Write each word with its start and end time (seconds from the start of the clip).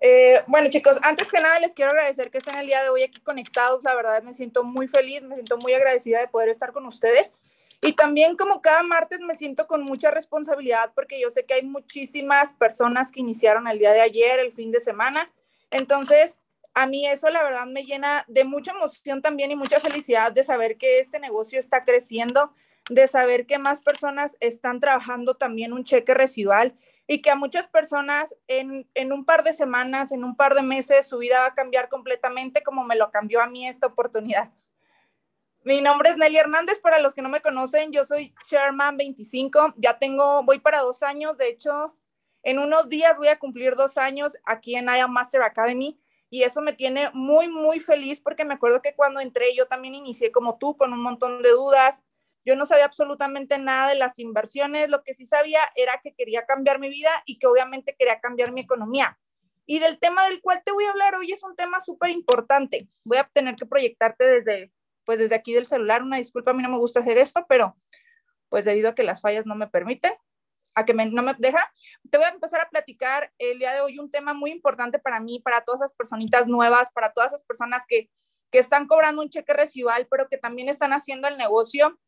Eh, 0.00 0.42
bueno, 0.46 0.68
chicos, 0.68 0.98
antes 1.02 1.30
que 1.30 1.40
nada 1.40 1.58
les 1.58 1.74
quiero 1.74 1.90
agradecer 1.90 2.30
que 2.30 2.38
estén 2.38 2.54
el 2.56 2.66
día 2.66 2.82
de 2.82 2.88
hoy 2.88 3.02
aquí 3.02 3.20
conectados. 3.20 3.82
La 3.82 3.94
verdad 3.94 4.22
me 4.22 4.34
siento 4.34 4.62
muy 4.62 4.86
feliz, 4.86 5.22
me 5.22 5.34
siento 5.34 5.58
muy 5.58 5.74
agradecida 5.74 6.20
de 6.20 6.28
poder 6.28 6.48
estar 6.48 6.72
con 6.72 6.86
ustedes. 6.86 7.32
Y 7.80 7.92
también 7.92 8.36
como 8.36 8.60
cada 8.60 8.82
martes 8.82 9.20
me 9.20 9.34
siento 9.34 9.66
con 9.66 9.82
mucha 9.82 10.10
responsabilidad 10.10 10.92
porque 10.94 11.20
yo 11.20 11.30
sé 11.30 11.44
que 11.44 11.54
hay 11.54 11.62
muchísimas 11.62 12.52
personas 12.52 13.12
que 13.12 13.20
iniciaron 13.20 13.68
el 13.68 13.78
día 13.78 13.92
de 13.92 14.00
ayer, 14.00 14.40
el 14.40 14.52
fin 14.52 14.72
de 14.72 14.80
semana. 14.80 15.32
Entonces, 15.70 16.40
a 16.74 16.86
mí 16.86 17.06
eso 17.06 17.28
la 17.28 17.42
verdad 17.42 17.66
me 17.66 17.84
llena 17.84 18.24
de 18.28 18.44
mucha 18.44 18.72
emoción 18.72 19.22
también 19.22 19.50
y 19.50 19.56
mucha 19.56 19.80
felicidad 19.80 20.32
de 20.32 20.44
saber 20.44 20.76
que 20.76 20.98
este 20.98 21.18
negocio 21.20 21.58
está 21.60 21.84
creciendo, 21.84 22.52
de 22.90 23.06
saber 23.06 23.46
que 23.46 23.58
más 23.58 23.80
personas 23.80 24.36
están 24.40 24.80
trabajando 24.80 25.36
también 25.36 25.72
un 25.72 25.84
cheque 25.84 26.14
residual 26.14 26.76
y 27.10 27.22
que 27.22 27.30
a 27.30 27.36
muchas 27.36 27.66
personas 27.66 28.36
en, 28.48 28.86
un 29.12 29.24
par 29.24 29.42
de 29.42 29.54
semanas, 29.54 30.12
en 30.12 30.24
un 30.24 30.36
par 30.36 30.54
de 30.54 30.60
meses, 30.60 31.08
su 31.08 31.16
vida 31.16 31.40
va 31.40 31.46
a 31.46 31.54
cambiar 31.54 31.88
completamente 31.88 32.62
como 32.62 32.84
me 32.84 32.96
lo 32.96 33.10
cambió 33.10 33.40
a 33.40 33.46
mí 33.48 33.66
esta 33.66 33.86
oportunidad. 33.86 34.52
Mi 35.64 35.80
nombre 35.80 36.10
es 36.10 36.18
Nelly 36.18 36.36
Hernández, 36.36 36.78
para 36.78 37.00
los 37.00 37.14
que 37.14 37.22
no 37.22 37.30
me 37.30 37.40
conocen, 37.40 37.92
yo 37.92 38.04
soy 38.04 38.34
Chairman 38.46 38.98
25, 38.98 39.74
ya 39.78 39.98
tengo, 39.98 40.42
voy 40.44 40.60
para 40.60 40.82
dos 40.82 41.02
años, 41.02 41.38
de 41.38 41.48
hecho, 41.48 41.96
en 42.42 42.58
unos 42.58 42.90
días 42.90 43.16
voy 43.16 43.28
a 43.28 43.38
cumplir 43.38 43.74
dos 43.74 43.96
años 43.96 44.36
aquí 44.44 44.76
en 44.76 44.86
IAM 44.86 45.10
Master 45.10 45.42
Academy 45.42 45.98
y 46.28 46.42
eso 46.42 46.60
me 46.60 46.74
tiene 46.74 47.10
muy, 47.14 47.48
muy 47.48 47.80
feliz 47.80 48.20
porque 48.20 48.44
me 48.44 48.54
acuerdo 48.54 48.82
que 48.82 48.94
cuando 48.94 49.20
entré 49.20 49.54
yo 49.56 49.66
también 49.66 49.94
inicié 49.94 50.30
como 50.30 50.58
tú 50.58 50.76
con 50.76 50.92
un 50.92 51.00
montón 51.00 51.42
de 51.42 51.50
dudas, 51.50 52.02
yo 52.48 52.56
no 52.56 52.64
sabía 52.64 52.86
absolutamente 52.86 53.58
nada 53.58 53.90
de 53.90 53.94
las 53.94 54.18
inversiones, 54.18 54.88
lo 54.88 55.02
que 55.02 55.12
sí 55.12 55.26
sabía 55.26 55.60
era 55.74 56.00
que 56.02 56.14
quería 56.14 56.46
cambiar 56.46 56.78
mi 56.78 56.88
vida 56.88 57.10
y 57.26 57.38
que 57.38 57.46
obviamente 57.46 57.94
quería 57.94 58.20
cambiar 58.20 58.52
mi 58.52 58.62
economía. 58.62 59.18
Y 59.66 59.80
del 59.80 59.98
tema 59.98 60.26
del 60.26 60.40
cual 60.40 60.62
te 60.64 60.72
voy 60.72 60.86
a 60.86 60.90
hablar 60.90 61.14
hoy 61.14 61.30
es 61.30 61.42
un 61.42 61.54
tema 61.56 61.78
súper 61.80 62.08
importante. 62.08 62.88
Voy 63.04 63.18
a 63.18 63.28
tener 63.30 63.54
que 63.54 63.66
proyectarte 63.66 64.24
desde, 64.24 64.72
pues 65.04 65.18
desde 65.18 65.34
aquí 65.34 65.52
del 65.52 65.66
celular. 65.66 66.02
Una 66.02 66.16
disculpa, 66.16 66.52
a 66.52 66.54
mí 66.54 66.62
no 66.62 66.70
me 66.70 66.78
gusta 66.78 67.00
hacer 67.00 67.18
esto, 67.18 67.44
pero 67.50 67.76
pues 68.48 68.64
debido 68.64 68.88
a 68.88 68.94
que 68.94 69.02
las 69.02 69.20
fallas 69.20 69.44
no 69.44 69.54
me 69.54 69.66
permiten, 69.66 70.14
a 70.74 70.86
que 70.86 70.94
no 70.94 71.22
me 71.22 71.34
deja, 71.38 71.70
te 72.10 72.16
voy 72.16 72.28
a 72.28 72.30
empezar 72.30 72.62
a 72.62 72.70
platicar 72.70 73.30
el 73.36 73.58
día 73.58 73.74
de 73.74 73.82
hoy 73.82 73.98
un 73.98 74.10
tema 74.10 74.32
muy 74.32 74.52
importante 74.52 74.98
para 74.98 75.20
mí, 75.20 75.38
para 75.38 75.60
todas 75.60 75.82
esas 75.82 75.92
personitas 75.92 76.46
nuevas, 76.46 76.90
para 76.92 77.12
todas 77.12 77.34
esas 77.34 77.42
personas 77.42 77.84
que, 77.86 78.08
que 78.50 78.58
están 78.58 78.86
cobrando 78.86 79.20
un 79.20 79.28
cheque 79.28 79.52
residual, 79.52 80.08
pero 80.10 80.30
que 80.30 80.38
también 80.38 80.70
están 80.70 80.94
haciendo 80.94 81.28
el 81.28 81.36
negocio 81.36 81.98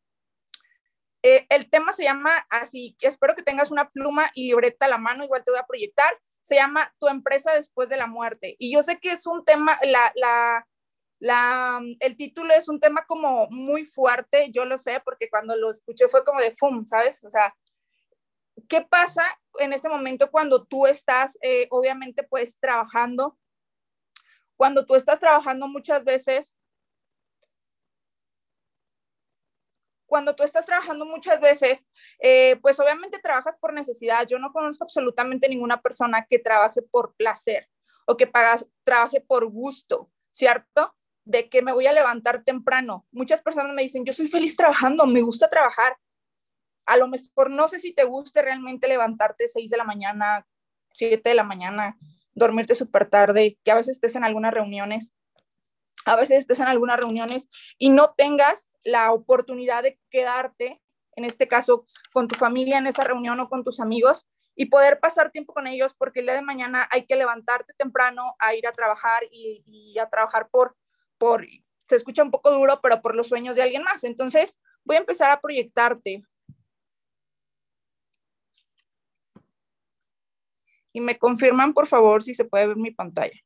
eh, 1.23 1.45
el 1.49 1.69
tema 1.69 1.91
se 1.91 2.03
llama 2.03 2.45
así, 2.49 2.95
espero 3.01 3.35
que 3.35 3.43
tengas 3.43 3.69
una 3.69 3.89
pluma 3.89 4.31
y 4.33 4.47
libreta 4.47 4.87
a 4.87 4.89
la 4.89 4.97
mano, 4.97 5.23
igual 5.23 5.43
te 5.43 5.51
voy 5.51 5.59
a 5.59 5.67
proyectar, 5.67 6.11
se 6.41 6.55
llama 6.55 6.93
Tu 6.99 7.07
empresa 7.07 7.53
después 7.53 7.89
de 7.89 7.97
la 7.97 8.07
muerte. 8.07 8.55
Y 8.57 8.73
yo 8.73 8.81
sé 8.81 8.99
que 8.99 9.11
es 9.11 9.27
un 9.27 9.45
tema, 9.45 9.79
la, 9.83 10.11
la, 10.15 10.67
la, 11.19 11.79
el 11.99 12.17
título 12.17 12.53
es 12.53 12.67
un 12.67 12.79
tema 12.79 13.05
como 13.05 13.47
muy 13.51 13.85
fuerte, 13.85 14.49
yo 14.51 14.65
lo 14.65 14.77
sé, 14.79 14.99
porque 15.05 15.29
cuando 15.29 15.55
lo 15.55 15.69
escuché 15.69 16.07
fue 16.07 16.25
como 16.25 16.39
de 16.39 16.51
fum, 16.51 16.85
¿sabes? 16.87 17.23
O 17.23 17.29
sea, 17.29 17.55
¿qué 18.67 18.81
pasa 18.81 19.23
en 19.59 19.73
este 19.73 19.89
momento 19.89 20.31
cuando 20.31 20.65
tú 20.65 20.87
estás, 20.87 21.37
eh, 21.41 21.67
obviamente, 21.69 22.23
pues 22.23 22.57
trabajando? 22.59 23.37
Cuando 24.55 24.85
tú 24.85 24.95
estás 24.95 25.19
trabajando 25.19 25.67
muchas 25.67 26.03
veces 26.03 26.55
cuando 30.11 30.35
tú 30.35 30.43
estás 30.43 30.65
trabajando 30.65 31.05
muchas 31.05 31.39
veces, 31.39 31.87
eh, 32.19 32.57
pues 32.61 32.77
obviamente 32.81 33.19
trabajas 33.19 33.55
por 33.55 33.71
necesidad. 33.71 34.27
Yo 34.27 34.39
no 34.39 34.51
conozco 34.51 34.83
absolutamente 34.83 35.47
ninguna 35.47 35.81
persona 35.81 36.25
que 36.29 36.37
trabaje 36.37 36.81
por 36.81 37.15
placer 37.15 37.69
o 38.05 38.17
que 38.17 38.27
pagas, 38.27 38.67
trabaje 38.83 39.21
por 39.21 39.49
gusto, 39.49 40.11
¿cierto? 40.29 40.93
De 41.23 41.47
que 41.47 41.61
me 41.61 41.71
voy 41.71 41.87
a 41.87 41.93
levantar 41.93 42.43
temprano. 42.43 43.07
Muchas 43.13 43.41
personas 43.41 43.73
me 43.73 43.83
dicen, 43.83 44.03
yo 44.03 44.11
soy 44.11 44.27
feliz 44.27 44.57
trabajando, 44.57 45.05
me 45.05 45.21
gusta 45.21 45.49
trabajar. 45.49 45.95
A 46.85 46.97
lo 46.97 47.07
mejor 47.07 47.49
no 47.49 47.69
sé 47.69 47.79
si 47.79 47.93
te 47.93 48.03
guste 48.03 48.41
realmente 48.41 48.89
levantarte 48.89 49.47
6 49.47 49.69
de 49.69 49.77
la 49.77 49.85
mañana, 49.85 50.45
7 50.91 51.29
de 51.29 51.35
la 51.35 51.45
mañana, 51.45 51.97
dormirte 52.33 52.75
súper 52.75 53.09
tarde, 53.09 53.57
que 53.63 53.71
a 53.71 53.75
veces 53.75 53.95
estés 53.95 54.17
en 54.17 54.25
algunas 54.25 54.53
reuniones, 54.53 55.13
a 56.05 56.15
veces 56.15 56.39
estés 56.39 56.59
en 56.59 56.67
algunas 56.67 56.97
reuniones 56.97 57.49
y 57.77 57.89
no 57.89 58.13
tengas 58.15 58.69
la 58.83 59.11
oportunidad 59.11 59.83
de 59.83 59.99
quedarte, 60.09 60.81
en 61.15 61.25
este 61.25 61.47
caso, 61.47 61.85
con 62.13 62.27
tu 62.27 62.35
familia 62.35 62.77
en 62.77 62.87
esa 62.87 63.03
reunión 63.03 63.39
o 63.39 63.49
con 63.49 63.63
tus 63.63 63.79
amigos 63.79 64.27
y 64.55 64.65
poder 64.65 64.99
pasar 64.99 65.31
tiempo 65.31 65.53
con 65.53 65.67
ellos 65.67 65.93
porque 65.93 66.19
el 66.19 66.25
día 66.25 66.35
de 66.35 66.41
mañana 66.41 66.87
hay 66.91 67.05
que 67.05 67.15
levantarte 67.15 67.73
temprano 67.77 68.35
a 68.39 68.53
ir 68.55 68.67
a 68.67 68.73
trabajar 68.73 69.23
y, 69.31 69.97
a 69.99 70.09
trabajar 70.09 70.49
por, 70.49 70.75
por, 71.17 71.45
se 71.87 71.95
escucha 71.95 72.23
un 72.23 72.31
poco 72.31 72.51
duro, 72.51 72.79
pero 72.81 73.01
por 73.01 73.15
los 73.15 73.27
sueños 73.27 73.55
de 73.55 73.63
alguien 73.63 73.83
más. 73.83 74.03
Entonces, 74.03 74.57
voy 74.83 74.97
a 74.97 74.99
empezar 74.99 75.31
a 75.31 75.41
proyectarte. 75.41 76.23
Y 80.93 80.99
me 80.99 81.17
confirman, 81.17 81.73
por 81.73 81.87
favor, 81.87 82.21
si 82.21 82.33
se 82.33 82.43
puede 82.43 82.67
ver 82.67 82.77
mi 82.77 82.91
pantalla. 82.91 83.39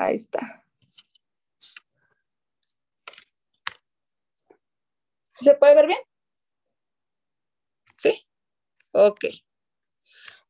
Ahí 0.00 0.14
está. 0.14 0.64
¿Se 5.30 5.54
puede 5.54 5.74
ver 5.74 5.88
bien? 5.88 5.98
¿Sí? 7.94 8.26
Ok. 8.92 9.26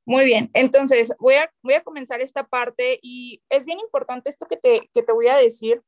Muy 0.04 0.24
bien, 0.24 0.50
entonces 0.54 1.12
voy 1.18 1.34
a, 1.34 1.52
voy 1.62 1.74
a 1.74 1.82
comenzar 1.82 2.20
esta 2.20 2.46
parte 2.46 3.00
y 3.02 3.42
es 3.48 3.64
bien 3.64 3.80
importante 3.80 4.30
esto 4.30 4.46
que 4.46 4.56
te, 4.56 4.88
que 4.94 5.02
te 5.02 5.12
voy 5.12 5.26
a 5.26 5.36
decir. 5.36 5.82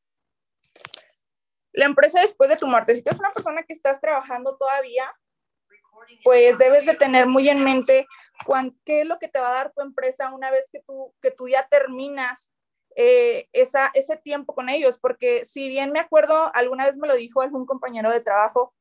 La 1.73 1.87
empresa 1.87 2.21
después 2.21 2.51
de 2.51 2.57
tu 2.57 2.67
muerte, 2.67 2.97
si 2.97 3.03
tú 3.03 3.11
eres 3.11 3.21
una 3.21 3.33
persona 3.33 3.63
que 3.63 3.73
estás 3.73 4.01
trabajando 4.01 4.57
todavía, 4.57 5.09
pues 6.25 6.59
debes 6.59 6.85
de 6.85 6.95
tener 6.95 7.27
muy 7.27 7.49
en 7.49 7.63
mente 7.63 8.07
qué 8.85 9.03
es 9.03 9.07
lo 9.07 9.21
que 9.21 9.29
te 9.29 9.39
va 9.39 9.51
a 9.51 9.55
dar 9.55 9.73
tu 9.73 9.83
empresa 9.83 10.35
una 10.35 10.51
vez 10.51 10.69
que 10.73 10.81
tú, 10.81 11.15
que 11.23 11.31
tú 11.31 11.49
ya 11.49 11.67
terminas 11.69 12.52
eh, 12.97 13.49
esa, 13.53 13.91
ese 13.95 14.17
tiempo 14.17 14.55
con 14.55 14.69
ellos, 14.69 14.99
porque 14.99 15.45
si 15.45 15.69
bien 15.69 15.93
me 15.93 16.01
acuerdo, 16.01 16.51
alguna 16.55 16.87
vez 16.87 16.97
me 16.97 17.09
lo 17.09 17.15
dijo 17.15 17.41
algún 17.41 17.67
compañero 17.67 18.11
de 18.11 18.21
trabajo, 18.21 18.75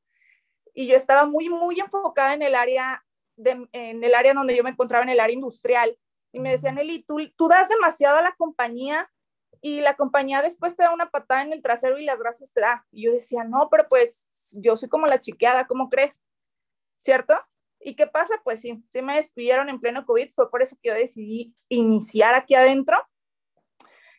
y 0.74 0.88
yo 0.88 0.96
estaba 0.96 1.26
muy, 1.26 1.50
muy 1.50 1.80
enfocada 1.80 2.34
en 2.34 2.42
el 2.42 2.56
área, 2.56 3.04
de, 3.36 3.68
en 3.72 4.04
el 4.04 4.16
área 4.16 4.34
donde 4.34 4.56
yo 4.56 4.64
me 4.64 4.70
encontraba, 4.70 5.04
en 5.04 5.10
el 5.10 5.20
área 5.20 5.34
industrial, 5.34 5.98
y 6.32 6.40
me 6.40 6.52
decían, 6.52 6.78
Eli, 6.78 7.04
tú, 7.04 7.18
tú 7.38 7.48
das 7.48 7.68
demasiado 7.68 8.18
a 8.18 8.22
la 8.22 8.34
compañía 8.38 9.12
y 9.60 9.82
la 9.82 9.96
compañía 9.96 10.42
después 10.42 10.76
te 10.76 10.84
da 10.84 10.94
una 10.94 11.10
patada 11.10 11.42
en 11.42 11.54
el 11.54 11.62
trasero 11.62 12.00
y 12.00 12.06
las 12.06 12.18
gracias 12.18 12.52
te 12.54 12.62
da. 12.62 12.86
Y 12.90 13.04
yo 13.06 13.12
decía, 13.12 13.44
no, 13.44 13.70
pero 13.70 13.88
pues 13.90 14.30
yo 14.54 14.76
soy 14.78 14.90
como 14.90 15.08
la 15.08 15.20
chiqueada, 15.20 15.68
¿cómo 15.68 15.90
crees? 15.90 16.22
¿Cierto? 17.02 17.36
¿Y 17.80 17.96
qué 17.96 18.08
pasa? 18.08 18.42
Pues 18.44 18.62
sí, 18.62 18.84
sí 18.90 19.02
me 19.02 19.16
despidieron 19.16 19.70
en 19.70 19.80
pleno 19.80 20.06
COVID, 20.06 20.30
fue 20.30 20.50
por 20.50 20.62
eso 20.62 20.78
que 20.82 20.90
yo 20.90 20.96
decidí 20.96 21.54
iniciar 21.68 22.34
aquí 22.34 22.56
adentro 22.56 22.98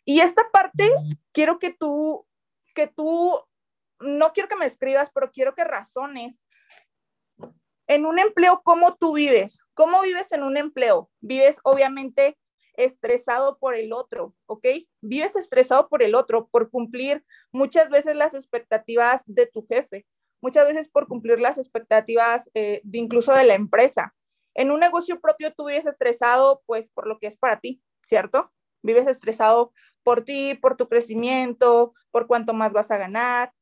y 0.04 0.20
esta 0.20 0.50
parte 0.50 0.90
quiero 1.32 1.58
que 1.58 1.72
tú, 1.72 2.26
que 2.74 2.86
tú, 2.86 3.40
no 4.00 4.32
quiero 4.32 4.48
que 4.48 4.56
me 4.56 4.66
escribas, 4.66 5.10
pero 5.14 5.30
quiero 5.30 5.54
que 5.54 5.64
razones. 5.64 6.42
En 7.86 8.06
un 8.06 8.18
empleo, 8.18 8.62
¿cómo 8.64 8.96
tú 8.96 9.14
vives? 9.14 9.62
¿Cómo 9.74 10.02
vives 10.02 10.32
en 10.32 10.42
un 10.42 10.56
empleo? 10.56 11.10
Vives 11.20 11.58
obviamente 11.64 12.38
estresado 12.74 13.58
por 13.58 13.74
el 13.74 13.92
otro, 13.92 14.34
¿ok? 14.46 14.66
Vives 15.02 15.36
estresado 15.36 15.88
por 15.88 16.02
el 16.02 16.14
otro, 16.14 16.48
por 16.48 16.70
cumplir 16.70 17.24
muchas 17.52 17.91
veces 17.91 18.16
las 18.16 18.34
expectativas 18.34 19.22
de 19.26 19.46
tu 19.46 19.66
jefe, 19.66 20.06
muchas 20.41 20.66
veces 20.66 20.88
por 20.88 21.06
cumplir 21.06 21.38
las 21.38 21.58
expectativas 21.58 22.50
eh, 22.54 22.80
de 22.84 22.98
incluso 22.98 23.32
de 23.34 23.44
la 23.44 23.54
empresa. 23.54 24.15
En 24.54 24.71
un 24.71 24.80
negocio 24.80 25.21
propio 25.21 25.53
tú 25.53 25.66
vives 25.66 25.86
estresado 25.86 26.62
pues 26.66 26.88
por 26.91 27.06
lo 27.06 27.18
que 27.18 27.27
es 27.27 27.36
para 27.36 27.60
ti, 27.60 27.82
¿cierto? 28.06 28.50
Vives 28.82 29.06
estresado 29.06 29.72
por 30.02 30.24
ti, 30.24 30.54
por 30.54 30.76
tu 30.76 30.88
crecimiento, 30.88 31.94
por 32.10 32.26
cuánto 32.26 32.52
más 32.52 32.72
vas 32.72 32.90
a 32.90 32.98
ganar. 32.98 33.52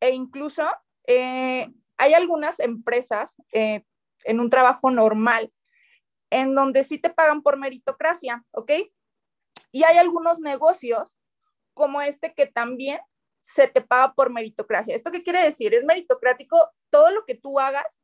E 0.00 0.10
incluso 0.10 0.64
eh, 1.06 1.72
hay 1.96 2.14
algunas 2.14 2.60
empresas 2.60 3.34
eh, 3.52 3.84
en 4.24 4.40
un 4.40 4.50
trabajo 4.50 4.90
normal 4.90 5.52
en 6.30 6.54
donde 6.54 6.84
sí 6.84 6.98
te 6.98 7.10
pagan 7.10 7.42
por 7.42 7.56
meritocracia, 7.56 8.44
¿ok? 8.50 8.72
Y 9.72 9.84
hay 9.84 9.98
algunos 9.98 10.40
negocios 10.40 11.16
como 11.74 12.02
este 12.02 12.34
que 12.34 12.46
también 12.46 12.98
se 13.40 13.68
te 13.68 13.80
paga 13.80 14.14
por 14.14 14.30
meritocracia. 14.30 14.94
¿Esto 14.94 15.12
qué 15.12 15.22
quiere 15.22 15.42
decir? 15.42 15.72
Es 15.74 15.84
meritocrático 15.84 16.70
todo 16.90 17.10
lo 17.10 17.24
que 17.24 17.36
tú 17.36 17.60
hagas, 17.60 18.00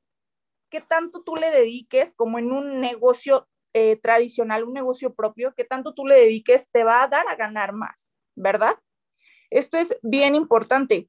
que 0.70 0.81
tanto 0.81 1.22
tú 1.25 1.34
le 1.37 1.50
dediques 1.50 2.14
como 2.14 2.38
en 2.38 2.52
un 2.52 2.81
negocio 2.81 3.49
eh, 3.75 3.97
tradicional, 3.97 4.65
un 4.65 4.75
negocio 4.75 5.15
propio, 5.15 5.55
que 5.55 5.65
tanto 5.65 5.95
tú 5.95 6.07
le 6.07 6.17
dediques, 6.17 6.71
te 6.71 6.85
va 6.85 7.03
a 7.03 7.09
dar 7.09 7.27
a 7.29 7.37
ganar 7.37 7.73
más, 7.73 8.11
¿verdad? 8.35 8.75
Esto 9.51 9.77
es 9.77 9.97
bien 10.03 10.35
importante. 10.35 11.09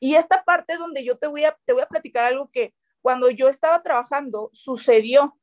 Y 0.00 0.14
esta 0.14 0.44
parte 0.44 0.78
donde 0.78 1.04
yo 1.04 1.18
te 1.18 1.26
voy 1.26 1.44
a, 1.44 1.56
te 1.66 1.72
voy 1.72 1.82
a 1.82 1.88
platicar 1.88 2.24
algo 2.24 2.50
que 2.50 2.74
cuando 3.02 3.30
yo 3.30 3.48
estaba 3.48 3.82
trabajando, 3.82 4.50
sucedió. 4.52 5.38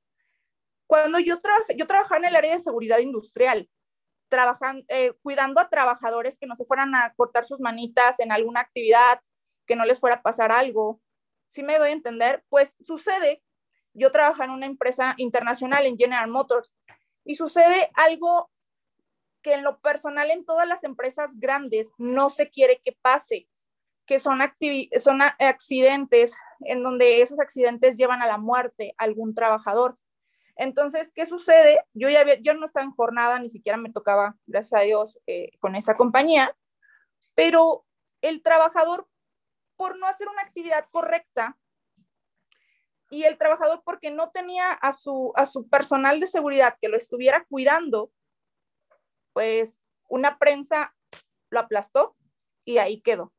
Cuando 0.88 1.19
yo, 1.19 1.39
yo 1.75 1.88
trabajaba 1.88 2.19
en 2.19 2.25
el 2.25 2.36
área 2.36 2.54
de 2.54 2.60
seguridad 2.60 3.00
industrial, 3.00 3.69
trabajando, 4.30 4.84
eh, 4.89 5.13
cuidando 5.22 5.60
a 5.60 5.69
trabajadores 5.69 6.38
que 6.39 6.48
no 6.48 6.56
se 6.56 6.66
fueran 6.66 6.95
a 6.95 7.13
cortar 7.16 7.45
sus 7.45 7.60
manitas 7.60 8.19
en 8.19 8.31
alguna 8.31 8.62
actividad, 8.62 9.22
que 9.66 9.75
no 9.75 9.86
les 9.86 10.00
fuera 10.00 10.18
a 10.18 10.22
pasar 10.22 10.51
algo. 10.51 11.01
Si 11.48 11.62
me 11.62 11.78
doy 11.78 11.89
a 11.89 11.94
entender, 11.94 12.44
pues 12.50 12.75
sucede. 12.80 13.44
Yo 13.97 14.11
trabajo 14.11 14.44
en 14.44 14.51
una 14.51 14.67
empresa 14.67 15.15
internacional, 15.17 15.85
en 15.88 15.97
General 15.97 16.29
Motors, 16.29 16.75
y 17.25 17.33
sucede 17.35 17.89
algo 17.95 18.51
que 19.41 19.53
en 19.53 19.63
lo 19.63 19.79
personal 19.79 20.29
en 20.29 20.45
todas 20.45 20.67
las 20.67 20.83
empresas 20.83 21.39
grandes 21.39 21.91
no 21.97 22.29
se 22.29 22.49
quiere 22.49 22.79
que 22.83 22.95
pase, 23.01 23.47
que 24.05 24.19
son, 24.19 24.39
son 24.99 25.21
accidentes 25.21 26.35
en 26.61 26.83
donde 26.83 27.21
esos 27.21 27.39
accidentes 27.39 27.97
llevan 27.97 28.21
a 28.21 28.27
la 28.27 28.38
muerte 28.38 28.94
a 28.97 29.05
algún 29.05 29.33
trabajador. 29.33 29.97
Entonces, 30.55 31.11
¿qué 31.13 31.25
sucede? 31.25 31.83
Yo 31.93 32.09
ya 32.09 32.23
yo 32.41 32.53
no 32.53 32.65
estaba 32.65 32.85
en 32.85 32.91
jornada, 32.91 33.39
ni 33.39 33.50
siquiera 33.50 33.77
me 33.77 33.91
tocaba, 33.91 34.35
gracias 34.45 34.79
a 34.79 34.83
Dios, 34.83 35.19
eh, 35.25 35.51
con 35.59 35.75
esa 35.75 35.95
compañía, 35.95 36.55
pero 37.33 37.85
el 38.21 38.43
trabajador, 38.43 39.07
por 39.75 39.97
no 40.00 40.05
hacer 40.07 40.27
una 40.27 40.41
actividad 40.41 40.85
correcta, 40.91 41.57
y 43.09 43.24
el 43.24 43.38
trabajador 43.38 43.81
porque 43.86 44.12
no 44.12 44.31
tenía 44.31 44.71
a 44.71 44.94
su, 44.94 45.31
a 45.36 45.45
su 45.45 45.68
personal 45.69 46.19
de 46.19 46.27
seguridad 46.27 46.77
que 46.81 46.89
lo 46.89 46.98
estuviera 46.98 47.45
cuidando, 47.50 48.12
pues 49.33 49.81
una 50.09 50.38
prensa 50.39 50.95
lo 51.50 51.59
aplastó 51.59 52.15
y 52.65 52.80
ahí 52.80 53.01
quedó. 53.01 53.33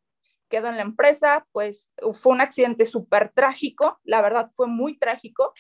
Quedó 0.49 0.69
en 0.69 0.77
la 0.77 0.83
empresa, 0.83 1.47
pues 1.53 1.91
fue 2.15 2.33
un 2.33 2.41
accidente 2.41 2.87
súper 2.87 3.33
trágico, 3.33 4.01
la 4.05 4.23
verdad 4.23 4.51
fue 4.55 4.67
muy 4.67 4.99
trágico, 4.99 5.53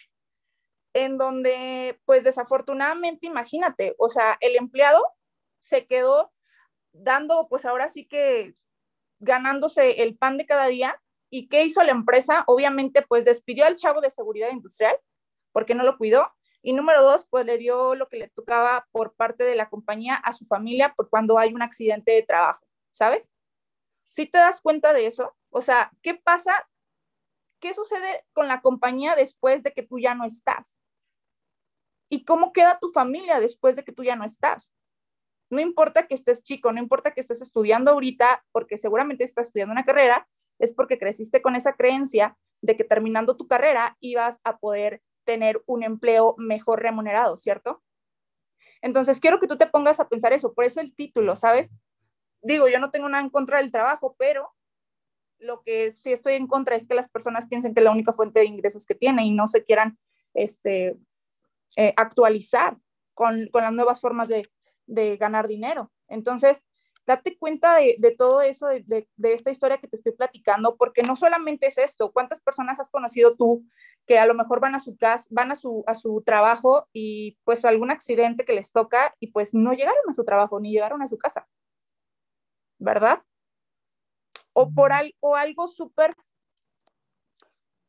en 0.94 1.18
donde, 1.18 2.00
pues 2.06 2.24
desafortunadamente, 2.24 3.26
imagínate, 3.26 3.94
o 3.98 4.08
sea, 4.08 4.38
el 4.40 4.56
empleado 4.56 5.04
se 5.60 5.86
quedó 5.86 6.32
dando, 6.92 7.48
pues 7.48 7.64
ahora 7.66 7.88
sí 7.88 8.06
que 8.06 8.54
ganándose 9.20 10.02
el 10.02 10.16
pan 10.16 10.38
de 10.38 10.46
cada 10.46 10.66
día. 10.66 11.00
¿Y 11.30 11.48
qué 11.48 11.64
hizo 11.64 11.82
la 11.82 11.92
empresa? 11.92 12.44
Obviamente, 12.46 13.02
pues 13.02 13.24
despidió 13.24 13.66
al 13.66 13.76
chavo 13.76 14.00
de 14.00 14.10
seguridad 14.10 14.50
industrial 14.50 14.96
porque 15.52 15.74
no 15.74 15.84
lo 15.84 15.98
cuidó. 15.98 16.32
Y 16.62 16.72
número 16.72 17.02
dos, 17.02 17.26
pues 17.30 17.46
le 17.46 17.58
dio 17.58 17.94
lo 17.94 18.08
que 18.08 18.18
le 18.18 18.28
tocaba 18.28 18.88
por 18.90 19.14
parte 19.14 19.44
de 19.44 19.54
la 19.54 19.68
compañía 19.68 20.14
a 20.14 20.32
su 20.32 20.44
familia 20.46 20.94
por 20.96 21.08
cuando 21.08 21.38
hay 21.38 21.54
un 21.54 21.62
accidente 21.62 22.12
de 22.12 22.22
trabajo, 22.22 22.66
¿sabes? 22.92 23.28
Si 24.08 24.26
te 24.26 24.38
das 24.38 24.60
cuenta 24.60 24.92
de 24.92 25.06
eso, 25.06 25.36
o 25.50 25.62
sea, 25.62 25.92
¿qué 26.02 26.14
pasa 26.14 26.66
¿Qué 27.60 27.74
sucede 27.74 28.24
con 28.32 28.46
la 28.46 28.60
compañía 28.60 29.16
después 29.16 29.62
de 29.62 29.72
que 29.72 29.82
tú 29.82 29.98
ya 29.98 30.14
no 30.14 30.24
estás? 30.24 30.78
¿Y 32.08 32.24
cómo 32.24 32.52
queda 32.52 32.78
tu 32.78 32.88
familia 32.90 33.40
después 33.40 33.76
de 33.76 33.84
que 33.84 33.92
tú 33.92 34.04
ya 34.04 34.16
no 34.16 34.24
estás? 34.24 34.72
No 35.50 35.60
importa 35.60 36.06
que 36.06 36.14
estés 36.14 36.42
chico, 36.42 36.72
no 36.72 36.78
importa 36.78 37.12
que 37.12 37.20
estés 37.20 37.42
estudiando 37.42 37.90
ahorita, 37.90 38.44
porque 38.52 38.78
seguramente 38.78 39.24
estás 39.24 39.48
estudiando 39.48 39.72
una 39.72 39.84
carrera, 39.84 40.28
es 40.58 40.74
porque 40.74 40.98
creciste 40.98 41.42
con 41.42 41.56
esa 41.56 41.74
creencia 41.74 42.36
de 42.60 42.76
que 42.76 42.84
terminando 42.84 43.36
tu 43.36 43.46
carrera 43.46 43.96
ibas 44.00 44.40
a 44.44 44.58
poder 44.58 45.02
tener 45.24 45.62
un 45.66 45.82
empleo 45.82 46.34
mejor 46.38 46.82
remunerado, 46.82 47.36
¿cierto? 47.36 47.82
Entonces, 48.80 49.20
quiero 49.20 49.40
que 49.40 49.48
tú 49.48 49.56
te 49.56 49.66
pongas 49.66 50.00
a 50.00 50.08
pensar 50.08 50.32
eso, 50.32 50.54
por 50.54 50.64
eso 50.64 50.80
el 50.80 50.94
título, 50.94 51.36
¿sabes? 51.36 51.72
Digo, 52.42 52.68
yo 52.68 52.78
no 52.78 52.90
tengo 52.90 53.08
nada 53.08 53.22
en 53.22 53.30
contra 53.30 53.58
del 53.58 53.72
trabajo, 53.72 54.14
pero 54.18 54.54
lo 55.38 55.62
que 55.62 55.90
sí 55.90 56.12
estoy 56.12 56.34
en 56.34 56.46
contra 56.46 56.76
es 56.76 56.86
que 56.86 56.94
las 56.94 57.08
personas 57.08 57.46
piensen 57.46 57.74
que 57.74 57.80
la 57.80 57.90
única 57.90 58.12
fuente 58.12 58.40
de 58.40 58.46
ingresos 58.46 58.86
que 58.86 58.94
tiene 58.94 59.24
y 59.24 59.30
no 59.32 59.46
se 59.46 59.64
quieran 59.64 59.98
este, 60.34 60.96
eh, 61.76 61.92
actualizar 61.96 62.76
con, 63.14 63.50
las 63.52 63.72
nuevas 63.72 64.00
formas 64.00 64.28
de, 64.28 64.48
ganar 65.18 65.48
dinero. 65.48 65.92
Entonces, 66.08 66.62
date 67.08 67.36
cuenta 67.36 67.76
de, 67.76 68.14
todo 68.16 68.42
eso, 68.42 68.68
de, 68.68 69.08
esta 69.22 69.50
historia 69.50 69.78
que 69.78 69.88
te 69.88 69.96
estoy 69.96 70.12
platicando, 70.12 70.76
porque 70.76 71.02
no 71.02 71.16
solamente 71.16 71.66
es 71.66 71.78
esto, 71.78 72.12
¿cuántas 72.12 72.40
personas 72.40 72.78
has 72.78 72.90
conocido 72.90 73.34
tú 73.34 73.64
que 74.06 74.18
a 74.18 74.26
lo 74.26 74.34
mejor 74.34 74.60
van 74.60 74.76
a 74.76 74.78
su 74.78 74.96
casa, 74.96 75.26
van 75.30 75.50
a 75.50 75.56
su, 75.56 75.82
a 75.86 75.94
su 75.94 76.22
trabajo 76.24 76.86
y 76.92 77.36
pues 77.44 77.64
algún 77.64 77.90
accidente 77.90 78.44
que 78.44 78.54
les 78.54 78.70
toca 78.70 79.14
y 79.18 79.32
pues 79.32 79.54
no 79.54 79.72
llegaron 79.72 80.02
a 80.08 80.14
su 80.14 80.24
trabajo 80.24 80.60
ni 80.60 80.70
llegaron 80.70 81.02
a 81.02 81.08
su 81.08 81.18
casa? 81.18 81.48
¿Verdad? 82.78 83.22
o 84.60 84.72
por 84.72 84.92
algo, 84.92 85.36
algo 85.36 85.68
súper, 85.68 86.16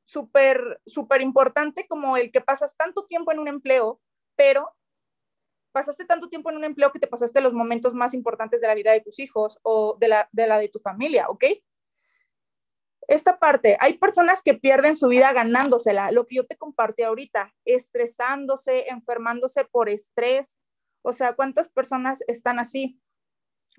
súper, 0.04 0.80
súper 0.86 1.22
importante 1.24 1.88
como 1.88 2.16
el 2.16 2.32
que 2.32 2.42
pasas 2.42 2.78
tanto 2.78 3.06
tiempo 3.06 3.32
en 3.32 3.40
un 3.40 3.48
empleo, 3.48 4.00
pero 4.36 4.70
pasaste 5.80 6.04
tanto 6.04 6.28
tiempo 6.28 6.50
en 6.50 6.58
un 6.58 6.66
empleo 6.66 6.92
que 6.92 7.00
te 7.00 7.08
pasaste 7.08 7.40
los 7.40 7.54
momentos 7.54 7.94
más 7.94 8.14
importantes 8.14 8.60
de 8.60 8.68
la 8.68 8.76
vida 8.76 8.92
de 8.92 9.00
tus 9.00 9.18
hijos 9.20 9.58
o 9.64 9.96
de 9.98 10.10
la 10.10 10.30
de, 10.34 10.46
la 10.46 10.60
de 10.60 10.68
tu 10.68 10.80
familia, 10.80 11.30
¿ok? 11.30 11.46
Esta 13.08 13.38
parte, 13.38 13.78
hay 13.80 13.98
personas 13.98 14.44
que 14.44 14.56
pierden 14.56 14.94
su 14.94 15.08
vida 15.08 15.32
ganándosela, 15.32 16.12
lo 16.12 16.28
que 16.28 16.36
yo 16.36 16.46
te 16.46 16.58
compartí 16.58 17.04
ahorita, 17.04 17.56
estresándose, 17.64 18.90
enfermándose 18.90 19.64
por 19.64 19.88
estrés. 19.88 20.60
O 21.02 21.14
sea, 21.14 21.34
¿cuántas 21.34 21.70
personas 21.70 22.20
están 22.28 22.60
así? 22.60 23.00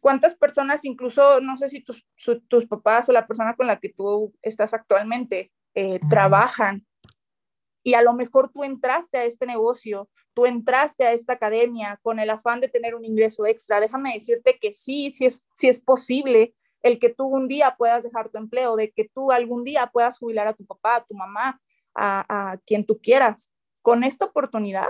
¿Cuántas 0.00 0.34
personas, 0.36 0.86
incluso, 0.86 1.40
no 1.40 1.58
sé 1.58 1.68
si 1.68 1.84
tus, 1.84 2.08
tus 2.48 2.66
papás 2.66 3.08
o 3.08 3.12
la 3.12 3.26
persona 3.26 3.54
con 3.54 3.66
la 3.66 3.78
que 3.78 3.90
tú 3.90 4.32
estás 4.40 4.72
actualmente 4.72 5.52
eh, 5.74 6.00
trabajan 6.08 6.86
y 7.82 7.94
a 7.94 8.02
lo 8.02 8.12
mejor 8.12 8.50
tú 8.50 8.64
entraste 8.64 9.18
a 9.18 9.24
este 9.24 9.46
negocio, 9.46 10.08
tú 10.34 10.46
entraste 10.46 11.04
a 11.04 11.12
esta 11.12 11.34
academia 11.34 11.98
con 12.02 12.18
el 12.18 12.30
afán 12.30 12.60
de 12.60 12.68
tener 12.68 12.94
un 12.94 13.04
ingreso 13.04 13.46
extra, 13.46 13.80
déjame 13.80 14.12
decirte 14.14 14.58
que 14.60 14.74
sí, 14.74 15.10
sí 15.10 15.26
es, 15.26 15.46
sí 15.54 15.68
es 15.68 15.80
posible 15.80 16.54
el 16.82 16.98
que 16.98 17.10
tú 17.10 17.26
un 17.26 17.48
día 17.48 17.74
puedas 17.76 18.04
dejar 18.04 18.28
tu 18.30 18.38
empleo, 18.38 18.76
de 18.76 18.90
que 18.90 19.08
tú 19.14 19.32
algún 19.32 19.64
día 19.64 19.90
puedas 19.92 20.18
jubilar 20.18 20.46
a 20.46 20.54
tu 20.54 20.64
papá, 20.64 20.96
a 20.96 21.04
tu 21.04 21.14
mamá, 21.14 21.60
a, 21.94 22.52
a 22.52 22.56
quien 22.58 22.84
tú 22.84 22.98
quieras, 23.00 23.50
con 23.82 24.04
esta 24.04 24.26
oportunidad. 24.26 24.88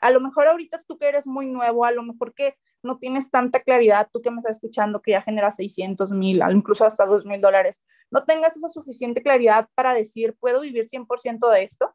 A 0.00 0.10
lo 0.10 0.20
mejor 0.20 0.48
ahorita 0.48 0.82
tú 0.86 0.98
que 0.98 1.08
eres 1.08 1.26
muy 1.26 1.46
nuevo, 1.46 1.84
a 1.84 1.92
lo 1.92 2.02
mejor 2.02 2.34
que 2.34 2.56
no 2.82 2.98
tienes 2.98 3.30
tanta 3.30 3.60
claridad, 3.60 4.08
tú 4.12 4.20
que 4.20 4.30
me 4.30 4.38
estás 4.38 4.56
escuchando, 4.56 5.00
que 5.00 5.12
ya 5.12 5.22
genera 5.22 5.50
600 5.50 6.12
mil, 6.12 6.42
incluso 6.50 6.84
hasta 6.84 7.06
2 7.06 7.26
mil 7.26 7.40
dólares, 7.40 7.82
no 8.10 8.24
tengas 8.24 8.56
esa 8.56 8.68
suficiente 8.68 9.22
claridad 9.22 9.68
para 9.74 9.94
decir, 9.94 10.36
¿puedo 10.38 10.60
vivir 10.60 10.86
100% 10.86 11.50
de 11.50 11.62
esto? 11.62 11.94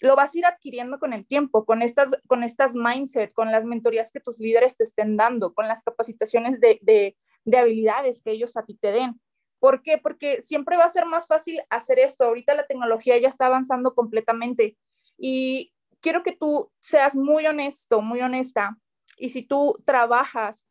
Lo 0.00 0.16
vas 0.16 0.34
a 0.34 0.38
ir 0.38 0.46
adquiriendo 0.46 0.98
con 0.98 1.12
el 1.12 1.26
tiempo, 1.26 1.66
con 1.66 1.82
estas, 1.82 2.10
con 2.26 2.42
estas 2.42 2.74
mindset, 2.74 3.32
con 3.34 3.52
las 3.52 3.64
mentorías 3.64 4.10
que 4.10 4.20
tus 4.20 4.38
líderes 4.38 4.76
te 4.76 4.84
estén 4.84 5.16
dando, 5.16 5.52
con 5.52 5.68
las 5.68 5.82
capacitaciones 5.82 6.58
de, 6.58 6.78
de, 6.80 7.18
de 7.44 7.58
habilidades 7.58 8.22
que 8.22 8.30
ellos 8.30 8.56
a 8.56 8.64
ti 8.64 8.78
te 8.80 8.92
den. 8.92 9.20
¿Por 9.58 9.82
qué? 9.82 9.98
Porque 9.98 10.40
siempre 10.40 10.78
va 10.78 10.84
a 10.84 10.88
ser 10.88 11.04
más 11.04 11.26
fácil 11.26 11.60
hacer 11.68 11.98
esto. 11.98 12.24
Ahorita 12.24 12.54
la 12.54 12.66
tecnología 12.66 13.18
ya 13.18 13.28
está 13.28 13.44
avanzando 13.44 13.94
completamente 13.94 14.78
y 15.18 15.74
quiero 16.00 16.22
que 16.22 16.32
tú 16.32 16.72
seas 16.80 17.14
muy 17.14 17.46
honesto, 17.46 18.00
muy 18.00 18.22
honesta 18.22 18.78
y 19.16 19.30
si 19.30 19.42
tú 19.42 19.76
trabajas, 19.84 20.66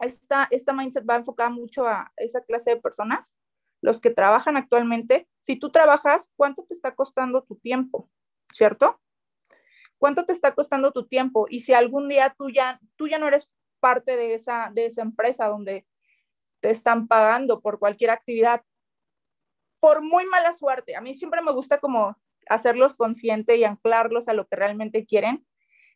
esta, 0.00 0.48
esta 0.50 0.72
mindset 0.72 1.08
va 1.08 1.16
enfocada 1.16 1.50
mucho 1.50 1.86
a 1.86 2.12
esa 2.16 2.40
clase 2.42 2.70
de 2.70 2.80
personas, 2.80 3.34
los 3.80 4.00
que 4.00 4.10
trabajan 4.10 4.56
actualmente. 4.56 5.28
Si 5.40 5.56
tú 5.56 5.70
trabajas, 5.70 6.30
¿cuánto 6.36 6.64
te 6.64 6.74
está 6.74 6.94
costando 6.94 7.42
tu 7.42 7.56
tiempo? 7.56 8.10
¿Cierto? 8.52 9.00
¿Cuánto 9.98 10.24
te 10.24 10.32
está 10.32 10.54
costando 10.54 10.92
tu 10.92 11.06
tiempo? 11.06 11.46
Y 11.48 11.60
si 11.60 11.74
algún 11.74 12.08
día 12.08 12.34
tú 12.36 12.50
ya, 12.50 12.80
tú 12.96 13.08
ya 13.08 13.18
no 13.18 13.26
eres 13.26 13.52
parte 13.80 14.16
de 14.16 14.34
esa, 14.34 14.70
de 14.72 14.86
esa 14.86 15.02
empresa 15.02 15.46
donde 15.46 15.86
te 16.60 16.70
están 16.70 17.06
pagando 17.06 17.60
por 17.60 17.78
cualquier 17.78 18.10
actividad, 18.10 18.62
por 19.80 20.02
muy 20.02 20.26
mala 20.26 20.52
suerte, 20.54 20.96
a 20.96 21.00
mí 21.00 21.14
siempre 21.14 21.40
me 21.42 21.52
gusta 21.52 21.78
como 21.78 22.16
hacerlos 22.48 22.94
conscientes 22.94 23.56
y 23.56 23.64
anclarlos 23.64 24.28
a 24.28 24.32
lo 24.32 24.46
que 24.46 24.56
realmente 24.56 25.06
quieren. 25.06 25.46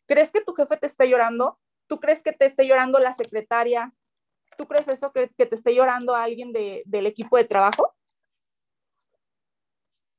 ¿Crees 0.05 0.31
que 0.31 0.41
tu 0.41 0.53
jefe 0.53 0.77
te 0.77 0.87
está 0.87 1.05
llorando? 1.05 1.59
¿Tú 1.87 1.99
crees 1.99 2.23
que 2.23 2.33
te 2.33 2.45
esté 2.45 2.67
llorando 2.67 2.99
la 2.99 3.13
secretaria? 3.13 3.93
¿Tú 4.57 4.67
crees 4.67 4.87
eso 4.87 5.11
que, 5.11 5.29
que 5.37 5.45
te 5.45 5.55
esté 5.55 5.73
llorando 5.75 6.15
alguien 6.15 6.53
de, 6.53 6.83
del 6.85 7.05
equipo 7.05 7.37
de 7.37 7.45
trabajo? 7.45 7.93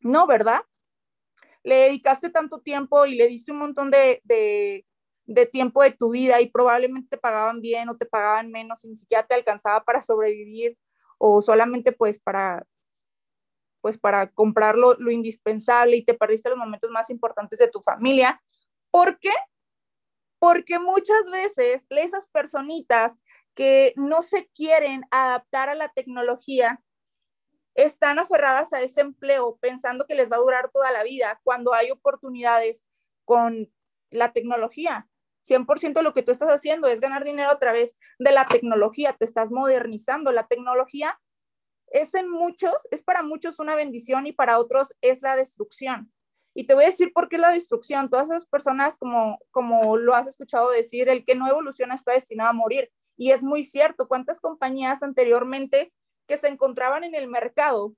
No, 0.04 0.26
¿verdad? 0.26 0.60
Le 1.62 1.76
dedicaste 1.76 2.28
tanto 2.28 2.60
tiempo 2.60 3.06
y 3.06 3.14
le 3.14 3.26
diste 3.26 3.52
un 3.52 3.58
montón 3.58 3.90
de, 3.90 4.20
de, 4.24 5.46
tiempo 5.46 5.82
de 5.82 5.92
tu 5.92 6.10
vida 6.10 6.42
y 6.42 6.50
probablemente 6.50 7.16
te 7.16 7.16
pagaban 7.16 7.62
bien 7.62 7.88
o 7.88 7.96
te 7.96 8.04
pagaban 8.04 8.50
menos 8.50 8.84
y 8.84 8.88
ni 8.88 8.96
siquiera 8.96 9.26
te 9.26 9.34
alcanzaba 9.34 9.82
para 9.82 10.02
sobrevivir 10.02 10.76
o 11.16 11.40
solamente 11.40 11.92
pues 11.92 12.18
para 12.18 12.66
pues 13.80 13.98
para 13.98 14.30
comprar 14.30 14.76
lo, 14.76 14.94
lo, 14.94 15.10
indispensable 15.10 15.96
y 15.96 16.04
te 16.04 16.14
perdiste 16.14 16.48
los 16.48 16.58
momentos 16.58 16.90
más 16.90 17.10
importantes 17.10 17.58
de 17.58 17.68
tu 17.68 17.82
familia. 17.82 18.42
¿Por 18.90 19.18
qué? 19.18 19.32
Porque 20.44 20.78
muchas 20.78 21.30
veces 21.32 21.86
esas 21.88 22.26
personitas 22.26 23.18
que 23.54 23.94
no 23.96 24.20
se 24.20 24.48
quieren 24.48 25.00
adaptar 25.10 25.70
a 25.70 25.74
la 25.74 25.88
tecnología 25.88 26.82
están 27.74 28.18
aferradas 28.18 28.74
a 28.74 28.82
ese 28.82 29.00
empleo 29.00 29.56
pensando 29.56 30.06
que 30.06 30.14
les 30.14 30.30
va 30.30 30.36
a 30.36 30.40
durar 30.40 30.70
toda 30.70 30.92
la 30.92 31.02
vida 31.02 31.40
cuando 31.44 31.72
hay 31.72 31.90
oportunidades 31.90 32.84
con 33.24 33.72
la 34.10 34.34
tecnología. 34.34 35.08
100% 35.48 36.02
lo 36.02 36.12
que 36.12 36.22
tú 36.22 36.30
estás 36.30 36.50
haciendo 36.50 36.88
es 36.88 37.00
ganar 37.00 37.24
dinero 37.24 37.50
a 37.50 37.58
través 37.58 37.96
de 38.18 38.32
la 38.32 38.46
tecnología, 38.46 39.16
te 39.18 39.24
estás 39.24 39.50
modernizando. 39.50 40.30
La 40.30 40.46
tecnología 40.46 41.18
es 41.86 42.12
en 42.12 42.28
muchos, 42.28 42.74
es 42.90 43.02
para 43.02 43.22
muchos 43.22 43.60
una 43.60 43.76
bendición 43.76 44.26
y 44.26 44.32
para 44.32 44.58
otros 44.58 44.94
es 45.00 45.22
la 45.22 45.36
destrucción. 45.36 46.12
Y 46.54 46.66
te 46.66 46.74
voy 46.74 46.84
a 46.84 46.88
decir 46.88 47.12
por 47.12 47.28
qué 47.28 47.36
la 47.36 47.50
destrucción. 47.50 48.08
Todas 48.08 48.30
esas 48.30 48.46
personas, 48.46 48.96
como, 48.96 49.38
como 49.50 49.96
lo 49.96 50.14
has 50.14 50.26
escuchado 50.28 50.70
decir, 50.70 51.08
el 51.08 51.24
que 51.24 51.34
no 51.34 51.48
evoluciona 51.48 51.94
está 51.94 52.12
destinado 52.12 52.50
a 52.50 52.54
morir. 52.54 52.90
Y 53.16 53.32
es 53.32 53.42
muy 53.42 53.64
cierto. 53.64 54.08
¿Cuántas 54.08 54.40
compañías 54.40 55.02
anteriormente 55.02 55.92
que 56.26 56.38
se 56.38 56.48
encontraban 56.48 57.04
en 57.04 57.14
el 57.14 57.28
mercado, 57.28 57.94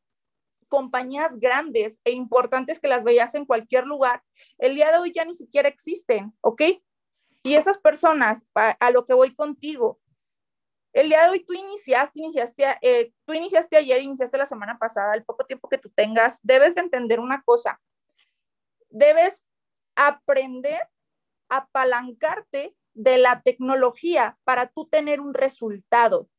compañías 0.69 1.39
grandes 1.39 2.01
e 2.05 2.13
importantes 2.13 2.81
que 2.81 2.89
las 2.89 3.05
veías 3.05 3.35
en 3.35 3.45
cualquier 3.45 3.87
lugar, 3.87 4.23
el 4.59 4.75
día 4.75 4.91
de 4.91 4.99
hoy 4.99 5.13
ya 5.15 5.25
ni 5.25 5.35
siquiera 5.35 5.69
existen, 5.69 6.35
¿ok? 6.41 6.63
Y 7.43 7.55
esas 7.55 7.79
personas, 7.79 8.45
a, 8.55 8.91
lo 8.91 9.07
que 9.07 9.15
voy 9.15 9.35
contigo, 9.35 10.01
el 10.93 11.09
día 11.09 11.25
de 11.25 11.31
hoy 11.31 11.45
tú 11.45 11.53
iniciaste, 11.53 12.21
iniciaste, 12.21 12.65
eh, 12.83 13.13
tú 13.25 13.35
iniciaste 13.35 13.77
ayer, 13.77 14.03
iniciaste 14.03 14.39
la 14.39 14.47
semana 14.47 14.79
pasada, 14.79 15.15
el 15.15 15.25
poco 15.25 15.45
tiempo 15.45 15.69
que 15.69 15.79
tú 15.79 15.91
tengas, 15.91 16.41
debes 16.43 16.75
de 16.75 16.81
entender 16.81 17.21
una 17.21 17.43
cosa. 17.43 17.81
Debes 18.97 19.45
aprender 19.95 20.81
a 21.51 21.59
apalancarte 21.59 22.75
de 22.95 23.19
la 23.19 23.43
tecnología 23.43 24.39
para 24.45 24.69
tú 24.69 24.89
tener 24.89 25.21
un 25.21 25.35
resultado 25.35 26.31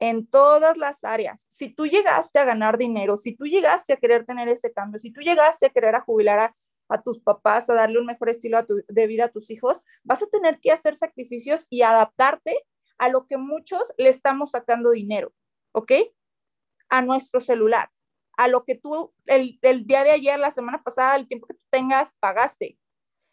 en 0.00 0.26
todas 0.26 0.76
las 0.76 1.04
áreas. 1.04 1.46
Si 1.48 1.72
tú 1.72 1.86
llegaste 1.86 2.40
a 2.40 2.44
ganar 2.44 2.78
dinero, 2.78 3.16
si 3.16 3.36
tú 3.36 3.46
llegaste 3.46 3.92
a 3.92 3.96
querer 3.96 4.26
tener 4.26 4.48
ese 4.48 4.72
cambio, 4.72 4.98
si 4.98 5.12
tú 5.12 5.20
llegaste 5.20 5.66
a 5.66 5.70
querer 5.70 5.94
jubilar 6.00 6.52
a, 6.88 7.02
tus 7.02 7.20
papás, 7.20 7.70
a 7.70 7.74
darle 7.74 8.00
un 8.00 8.06
mejor 8.06 8.30
estilo 8.30 8.58
de 8.88 9.06
vida 9.06 9.26
a 9.26 9.30
tus 9.30 9.50
hijos, 9.50 9.82
vas 10.02 10.20
a 10.24 10.26
tener 10.26 10.58
que 10.58 10.72
hacer 10.72 10.96
sacrificios 10.96 11.68
y 11.70 11.82
adaptarte 11.82 12.66
a 12.98 13.08
lo 13.08 13.28
que 13.28 13.36
muchos 13.36 13.82
le 13.98 14.08
estamos 14.08 14.50
sacando 14.50 14.90
dinero, 14.90 15.32
¿ok? 15.70 15.92
A 16.88 17.02
nuestro 17.02 17.38
celular, 17.38 17.88
a 18.38 18.46
lo 18.46 18.64
que 18.64 18.76
tú 18.76 19.12
el, 19.26 19.58
el 19.62 19.84
día 19.84 20.04
de 20.04 20.12
ayer, 20.12 20.38
la 20.38 20.52
semana 20.52 20.82
pasada, 20.84 21.16
el 21.16 21.26
tiempo 21.26 21.48
que 21.48 21.54
tú 21.54 21.66
tengas, 21.70 22.14
pagaste. 22.20 22.78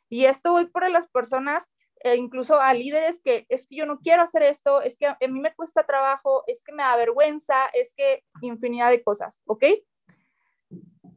Y 0.09 0.25
esto 0.25 0.51
voy 0.51 0.65
por 0.65 0.89
las 0.89 1.07
personas 1.09 1.69
e 1.99 2.15
incluso 2.15 2.59
a 2.59 2.73
líderes 2.73 3.21
que 3.23 3.45
es 3.47 3.67
que 3.67 3.75
yo 3.77 3.85
no 3.85 3.99
quiero 3.99 4.23
hacer 4.23 4.41
esto, 4.41 4.81
es 4.81 4.97
que 4.97 5.05
a 5.05 5.17
mí 5.21 5.39
me 5.39 5.53
cuesta 5.53 5.85
trabajo, 5.85 6.43
es 6.47 6.63
que 6.63 6.71
me 6.71 6.81
da 6.81 6.95
vergüenza, 6.95 7.67
es 7.73 7.93
que 7.95 8.23
infinidad 8.41 8.89
de 8.89 9.03
cosas, 9.03 9.41
¿ok? 9.45 9.65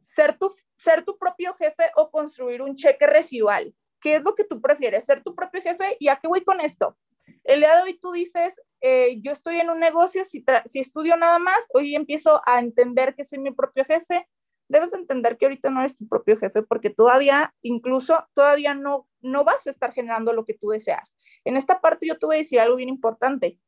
Ser 0.03 0.37
tu, 0.37 0.53
ser 0.77 1.03
tu 1.03 1.17
propio 1.17 1.55
jefe 1.55 1.91
o 1.95 2.11
construir 2.11 2.61
un 2.61 2.75
cheque 2.75 3.07
residual. 3.07 3.75
¿Qué 3.99 4.15
es 4.15 4.23
lo 4.23 4.35
que 4.35 4.43
tú 4.43 4.61
prefieres? 4.61 5.03
¿Ser 5.05 5.23
tu 5.23 5.33
propio 5.33 5.63
jefe? 5.63 5.97
¿Y 5.99 6.09
a 6.09 6.15
qué 6.15 6.27
voy 6.27 6.43
con 6.43 6.61
esto? 6.61 6.95
El 7.43 7.61
día 7.61 7.75
de 7.75 7.81
hoy 7.83 7.99
tú 7.99 8.11
dices, 8.11 8.61
eh, 8.81 9.19
yo 9.21 9.31
estoy 9.31 9.57
en 9.59 9.69
un 9.69 9.79
negocio, 9.79 10.23
si, 10.25 10.43
si 10.65 10.79
estudio 10.79 11.17
nada 11.17 11.39
más, 11.39 11.67
hoy 11.73 11.95
empiezo 11.95 12.41
a 12.45 12.59
entender 12.59 13.15
que 13.15 13.25
soy 13.25 13.39
mi 13.39 13.51
propio 13.51 13.83
jefe, 13.83 14.27
debes 14.69 14.93
entender 14.93 15.37
que 15.37 15.45
ahorita 15.45 15.69
no 15.69 15.81
eres 15.81 15.97
tu 15.97 16.07
propio 16.07 16.37
jefe 16.37 16.61
porque 16.63 16.89
todavía, 16.89 17.53
incluso 17.61 18.25
todavía 18.33 18.75
no, 18.75 19.07
no 19.19 19.43
vas 19.43 19.67
a 19.67 19.71
estar 19.71 19.91
generando 19.91 20.31
lo 20.31 20.45
que 20.45 20.53
tú 20.53 20.69
deseas. 20.69 21.13
En 21.43 21.57
esta 21.57 21.81
parte 21.81 22.07
yo 22.07 22.17
te 22.17 22.25
voy 22.25 22.37
decir 22.37 22.59
algo 22.59 22.75
bien 22.75 22.89
importante. 22.89 23.59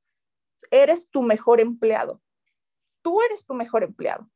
Eres 0.69 1.09
tu 1.09 1.23
mejor 1.23 1.59
empleado. 1.59 2.21
Tú 3.01 3.21
eres 3.21 3.45
tu 3.45 3.55
mejor 3.55 3.83
empleado. 3.83 4.29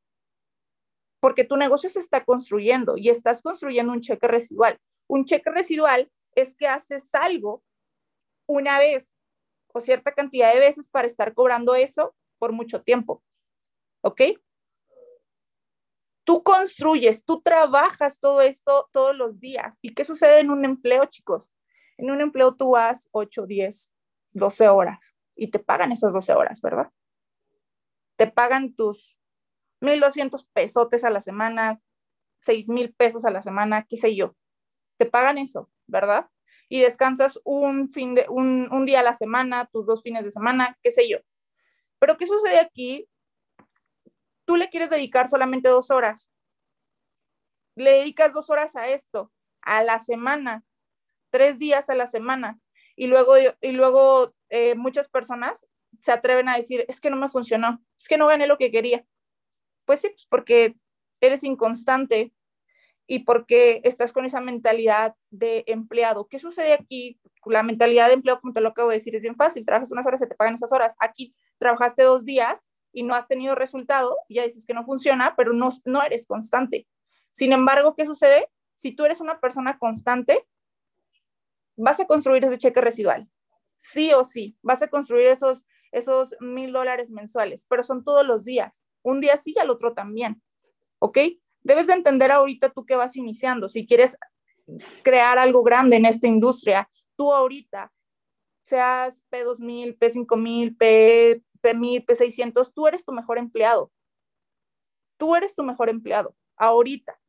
Porque 1.20 1.44
tu 1.44 1.56
negocio 1.56 1.90
se 1.90 2.00
está 2.00 2.26
construyendo 2.26 2.98
y 2.98 3.10
estás 3.10 3.42
construyendo 3.42 3.94
un 3.94 4.02
cheque 4.02 4.28
residual. 4.28 4.80
Un 5.08 5.24
cheque 5.24 5.52
residual 5.52 6.12
es 6.34 6.56
que 6.56 6.68
haces 6.68 7.14
algo 7.14 7.64
una 8.48 8.80
vez 8.80 9.15
o 9.76 9.82
cierta 9.82 10.14
cantidad 10.14 10.54
de 10.54 10.60
veces 10.62 10.88
para 10.88 11.06
estar 11.06 11.34
cobrando 11.34 11.76
eso 11.76 12.16
por 12.40 12.54
mucho 12.54 12.82
tiempo. 12.82 13.22
¿Ok? 14.02 14.22
Tú 16.24 16.44
construyes, 16.44 17.26
tú 17.26 17.42
trabajas 17.42 18.22
todo 18.22 18.40
esto 18.42 18.90
todos 18.94 19.18
los 19.18 19.42
días. 19.42 19.78
¿Y 19.82 19.94
qué 19.94 20.06
sucede 20.06 20.40
en 20.40 20.50
un 20.50 20.64
empleo, 20.64 21.06
chicos? 21.06 21.52
En 21.98 22.10
un 22.10 22.22
empleo 22.22 22.56
tú 22.56 22.72
vas 22.72 23.10
8, 23.12 23.46
10, 23.46 23.92
12 24.32 24.70
horas 24.70 25.14
y 25.36 25.52
te 25.52 25.60
pagan 25.60 25.92
esas 25.92 26.14
12 26.14 26.34
horas, 26.34 26.62
¿verdad? 26.62 26.90
Te 28.16 28.32
pagan 28.32 28.76
tus 28.76 29.20
1.200 29.82 30.48
pesotes 30.54 31.04
a 31.04 31.10
la 31.10 31.20
semana, 31.20 31.82
6.000 32.42 32.96
pesos 32.96 33.26
a 33.26 33.30
la 33.30 33.42
semana, 33.42 33.86
qué 33.90 33.98
sé 33.98 34.16
yo. 34.16 34.38
Te 34.98 35.06
pagan 35.06 35.38
eso, 35.38 35.70
¿verdad? 35.86 36.30
Y 36.68 36.82
descansas 36.82 37.40
un, 37.44 37.92
fin 37.92 38.18
un, 38.30 38.68
un 38.72 38.86
día 38.86 39.02
a 39.02 39.04
la 39.04 39.14
semana, 39.14 39.70
tus 39.72 39.86
dos 39.86 40.02
fines 40.02 40.24
de 40.24 40.32
semana, 40.32 40.78
qué 40.82 40.92
sé 40.92 41.08
yo. 41.10 41.20
Pero 42.00 42.18
¿qué 42.18 42.26
sucede 42.28 42.60
aquí 42.60 43.08
tú 44.46 44.56
le 44.56 44.70
quieres 44.70 44.90
dedicar 44.90 45.28
solamente 45.28 45.70
dos 45.70 45.92
horas. 45.92 46.30
Le 47.76 47.92
dedicas 47.92 48.34
dos 48.34 48.50
horas 48.50 48.76
a 48.76 48.88
esto, 48.88 49.34
a 49.62 49.84
la 49.84 50.00
semana, 50.00 50.64
tres 51.30 51.60
días 51.60 51.90
a 51.90 51.96
la 51.96 52.08
semana. 52.08 52.60
Y 52.96 53.08
luego, 53.08 53.34
y 53.38 53.72
luego 53.72 54.34
eh, 54.50 54.76
muchas 54.76 55.10
personas 55.10 55.68
se 56.02 56.12
atreven 56.12 56.48
a 56.48 56.56
decir, 56.56 56.86
es 56.88 57.02
que 57.02 57.10
no 57.10 57.18
me 57.18 57.30
funcionó, 57.30 57.84
es 57.98 58.08
que 58.08 58.18
no 58.18 58.28
gané 58.28 58.48
lo 58.48 58.58
que 58.58 58.72
quería. 58.72 59.06
Pues 59.84 60.02
sí, 60.02 60.10
pues 60.10 60.26
porque 60.30 60.76
eres 61.20 61.44
inconstante 61.44 62.34
y 63.08 63.20
porque 63.20 63.82
estás 63.84 64.12
con 64.14 64.26
esa 64.26 64.42
mentalidad 64.42 65.16
de 65.30 65.64
empleado. 65.68 66.28
¿Qué 66.28 66.40
sucede 66.40 66.74
aquí? 66.74 67.20
La 67.46 67.64
mentalidad 67.64 68.08
de 68.08 68.14
empleado, 68.14 68.42
como 68.42 68.54
te 68.54 68.62
lo 68.62 68.70
acabo 68.70 68.90
de 68.90 68.96
decir, 68.96 69.16
es 69.16 69.22
bien 69.22 69.36
fácil. 69.36 69.66
Trabajas 69.66 69.92
unas 69.92 70.06
horas, 70.06 70.20
se 70.20 70.28
te 70.28 70.36
pagan 70.36 70.56
esas 70.56 70.72
horas. 70.72 70.96
Aquí 71.00 71.36
trabajaste 71.60 72.04
dos 72.04 72.26
días 72.26 72.66
y 72.92 73.04
no 73.04 73.14
has 73.14 73.28
tenido 73.28 73.56
resultado, 73.56 74.18
ya 74.30 74.46
dices 74.46 74.66
que 74.66 74.74
no 74.74 74.84
funciona, 74.84 75.36
pero 75.36 75.54
no, 75.54 75.70
no 75.84 76.02
eres 76.02 76.26
constante. 76.26 76.88
Sin 77.32 77.52
embargo, 77.52 77.96
¿qué 77.96 78.06
sucede? 78.06 78.50
Si 78.74 78.94
tú 78.94 79.06
eres 79.06 79.20
una 79.20 79.40
persona 79.40 79.78
constante, 79.78 80.48
vas 81.76 82.00
a 82.00 82.08
construir 82.08 82.44
ese 82.46 82.58
cheque 82.58 82.82
residual. 82.82 83.30
Sí 83.76 84.14
o 84.14 84.24
sí, 84.24 84.58
vas 84.62 84.82
a 84.82 84.88
construir 84.88 85.28
esos, 85.28 85.66
esos 85.92 86.36
mil 86.40 86.72
dólares 86.72 87.12
mensuales, 87.12 87.66
pero 87.70 87.84
son 87.84 88.04
todos 88.04 88.26
los 88.26 88.46
días. 88.46 88.82
Un 89.02 89.20
día 89.20 89.36
sí 89.38 89.54
y 89.56 89.60
al 89.60 89.70
otro 89.70 89.94
también. 89.94 90.42
¿Ok? 91.00 91.20
Debes 91.66 91.88
de 91.88 91.94
entender 91.94 92.32
ahorita 92.32 92.70
tú 92.70 92.86
que 92.86 92.96
vas 92.96 93.16
iniciando. 93.16 93.68
Si 93.70 93.88
quieres 93.88 94.20
crear 95.02 95.40
algo 95.40 95.64
grande 95.64 95.96
en 95.96 96.06
esta 96.06 96.28
industria, 96.28 96.88
tú 97.18 97.34
ahorita, 97.34 97.92
seas 98.66 99.24
P2000, 99.32 99.98
P5000, 99.98 100.78
P, 100.78 101.42
P1000, 101.64 102.06
P600, 102.06 102.72
tú 102.72 102.86
eres 102.86 103.04
tu 103.04 103.12
mejor 103.12 103.40
empleado. 103.40 103.92
Tú 105.18 105.36
eres 105.36 105.56
tu 105.56 105.64
mejor 105.64 105.90
empleado, 105.90 106.36
ahorita. 106.56 107.20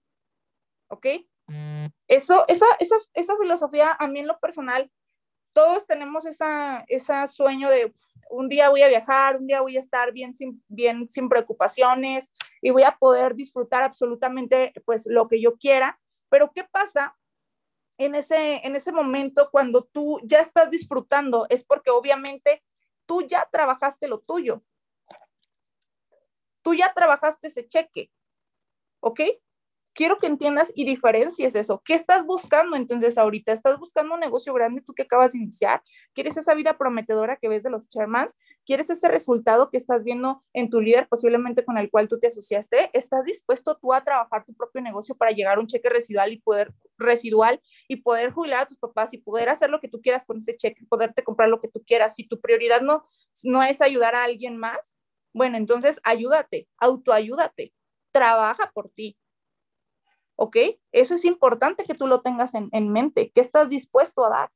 ¿Ok? 0.88 1.06
Mm. 1.46 1.86
Eso, 2.06 2.44
esa, 2.46 2.66
esa, 2.78 2.96
esa 3.14 3.38
filosofía, 3.38 3.96
a 3.98 4.06
mí 4.06 4.20
en 4.20 4.26
lo 4.26 4.38
personal, 4.38 4.92
todos 5.56 5.86
tenemos 5.86 6.26
esa, 6.26 6.84
sueño 7.28 7.70
de 7.70 7.90
un 8.28 8.46
día 8.50 8.68
voy 8.68 8.82
a 8.82 8.88
viajar, 8.88 9.38
un 9.38 9.46
día 9.46 9.62
voy 9.62 9.78
a 9.78 9.80
estar 9.80 10.12
bien 10.12 10.34
sin, 10.34 10.62
bien 10.68 11.08
sin 11.08 11.30
preocupaciones 11.30 12.30
y 12.60 12.68
voy 12.68 12.82
a 12.82 12.98
poder 12.98 13.34
disfrutar 13.34 13.82
absolutamente 13.82 14.74
pues 14.84 15.06
lo 15.06 15.28
que 15.28 15.40
yo 15.40 15.56
quiera. 15.56 15.98
Pero 16.28 16.52
¿qué 16.54 16.64
pasa 16.64 17.16
en 17.96 18.14
ese, 18.14 18.66
en 18.66 18.76
ese 18.76 18.92
momento 18.92 19.48
cuando 19.50 19.84
tú 19.84 20.20
ya 20.24 20.40
estás 20.40 20.68
disfrutando? 20.68 21.46
Es 21.48 21.64
porque 21.64 21.88
obviamente 21.88 22.62
tú 23.06 23.22
ya 23.22 23.48
trabajaste 23.50 24.08
lo 24.08 24.20
tuyo. 24.20 24.62
Tú 26.60 26.74
ya 26.74 26.92
trabajaste 26.92 27.48
ese 27.48 27.66
cheque. 27.66 28.10
¿Ok? 29.00 29.20
Quiero 29.96 30.16
que 30.16 30.26
entiendas 30.26 30.72
y 30.76 30.84
diferencies 30.84 31.54
eso. 31.56 31.82
¿Qué 31.84 31.94
estás 31.94 32.24
buscando 32.24 32.76
entonces 32.76 33.16
ahorita? 33.18 33.52
¿Estás 33.52 33.78
buscando 33.78 34.14
un 34.14 34.20
negocio 34.20 34.52
grande 34.52 34.82
tú 34.82 34.92
que 34.92 35.02
acabas 35.02 35.32
de 35.32 35.38
iniciar? 35.38 35.82
¿Quieres 36.14 36.36
esa 36.36 36.54
vida 36.54 36.76
prometedora 36.76 37.36
que 37.36 37.48
ves 37.48 37.62
de 37.62 37.70
los 37.70 37.88
chairmans? 37.88 38.34
¿Quieres 38.66 38.90
ese 38.90 39.08
resultado 39.08 39.70
que 39.70 39.78
estás 39.78 40.04
viendo 40.04 40.44
en 40.52 40.68
tu 40.68 40.80
líder, 40.80 41.08
posiblemente 41.08 41.64
con 41.64 41.78
el 41.78 41.90
cual 41.90 42.08
tú 42.08 42.20
te 42.20 42.28
asociaste? 42.28 42.90
¿Estás 42.92 43.24
dispuesto 43.24 43.76
tú 43.80 43.94
a 43.94 44.04
trabajar 44.04 44.44
tu 44.44 44.54
propio 44.54 44.82
negocio 44.82 45.16
para 45.16 45.30
llegar 45.32 45.56
a 45.56 45.60
un 45.60 45.66
cheque 45.66 45.88
residual 45.88 46.32
y 46.32 46.40
poder 46.40 46.74
residual 46.98 47.60
y 47.88 47.96
poder 47.96 48.32
jubilar 48.32 48.64
a 48.64 48.66
tus 48.66 48.78
papás 48.78 49.14
y 49.14 49.18
poder 49.18 49.48
hacer 49.48 49.70
lo 49.70 49.80
que 49.80 49.88
tú 49.88 50.02
quieras 50.02 50.24
con 50.26 50.38
ese 50.38 50.56
cheque, 50.56 50.84
poderte 50.88 51.24
comprar 51.24 51.48
lo 51.48 51.60
que 51.60 51.68
tú 51.68 51.82
quieras? 51.86 52.14
Si 52.14 52.28
tu 52.28 52.40
prioridad 52.40 52.82
no, 52.82 53.08
no 53.44 53.62
es 53.62 53.80
ayudar 53.80 54.14
a 54.14 54.24
alguien 54.24 54.58
más, 54.58 54.94
bueno, 55.32 55.56
entonces 55.56 56.00
ayúdate, 56.04 56.68
autoayúdate, 56.78 57.72
trabaja 58.12 58.70
por 58.74 58.90
ti, 58.90 59.18
¿ok? 60.36 60.56
Eso 60.92 61.14
es 61.14 61.24
importante 61.24 61.84
que 61.84 61.94
tú 61.94 62.06
lo 62.06 62.20
tengas 62.20 62.54
en, 62.54 62.92
mente, 62.92 63.32
¿qué 63.34 63.40
estás 63.40 63.70
dispuesto 63.70 64.24
a 64.24 64.30
dar? 64.30 64.50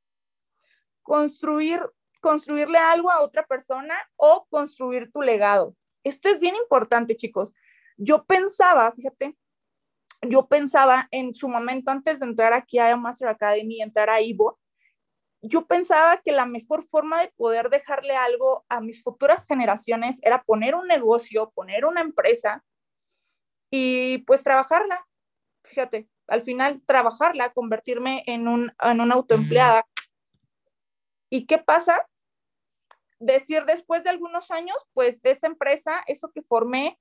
Construir, 1.03 1.81
construirle 2.21 2.79
algo 2.79 3.11
a 3.11 3.23
otra 3.23 3.47
persona 3.47 3.95
o 4.17 4.47
construir 4.49 5.11
tu 5.11 5.23
legado. 5.23 5.75
Esto 6.05 6.29
es 6.29 6.41
bien 6.41 6.55
importante, 6.57 7.17
chicos. 7.17 7.53
Yo 7.97 8.25
pensaba, 8.25 8.91
fíjate, 8.93 9.37
yo 10.23 10.47
pensaba 10.47 11.09
en 11.11 11.35
su 11.35 11.49
momento 11.49 11.91
antes 11.91 12.21
de 12.21 12.27
entrar 12.27 12.53
aquí 12.53 12.79
a 12.79 12.97
Master 12.97 13.29
Academy, 13.29 13.81
entrar 13.81 14.11
a 14.11 14.21
Ivo, 14.21 14.59
yo 15.43 15.67
pensaba 15.67 16.21
que 16.23 16.33
la 16.33 16.45
mejor 16.45 16.83
forma 16.83 17.23
de 17.23 17.33
poder 17.37 17.71
dejarle 17.71 18.15
algo 18.15 18.65
a 18.69 18.81
mis 18.81 19.03
futuras 19.03 19.47
generaciones 19.47 20.19
era 20.23 20.43
poner 20.43 20.75
un 20.75 20.87
negocio, 20.87 21.51
poner 21.55 21.87
una 21.87 22.03
empresa 22.03 22.63
y 23.71 24.19
pues 24.19 24.43
trabajarla. 24.43 25.07
Fíjate, 25.65 26.09
al 26.27 26.43
final 26.43 26.83
trabajarla, 26.87 27.53
convertirme 27.53 28.23
en, 28.27 28.49
un, 28.49 28.73
en 28.81 29.01
una 29.01 29.15
autoempleada. 29.15 29.87
¿Y 31.29 31.47
qué 31.47 31.59
pasa? 31.59 32.07
Decir 33.19 33.65
después 33.67 34.05
de 34.05 34.11
algunos 34.11 34.51
años, 34.51 34.77
pues 34.95 35.21
esa 35.25 35.47
empresa, 35.47 36.03
eso 36.07 36.31
que 36.33 36.43
formé, 36.43 36.99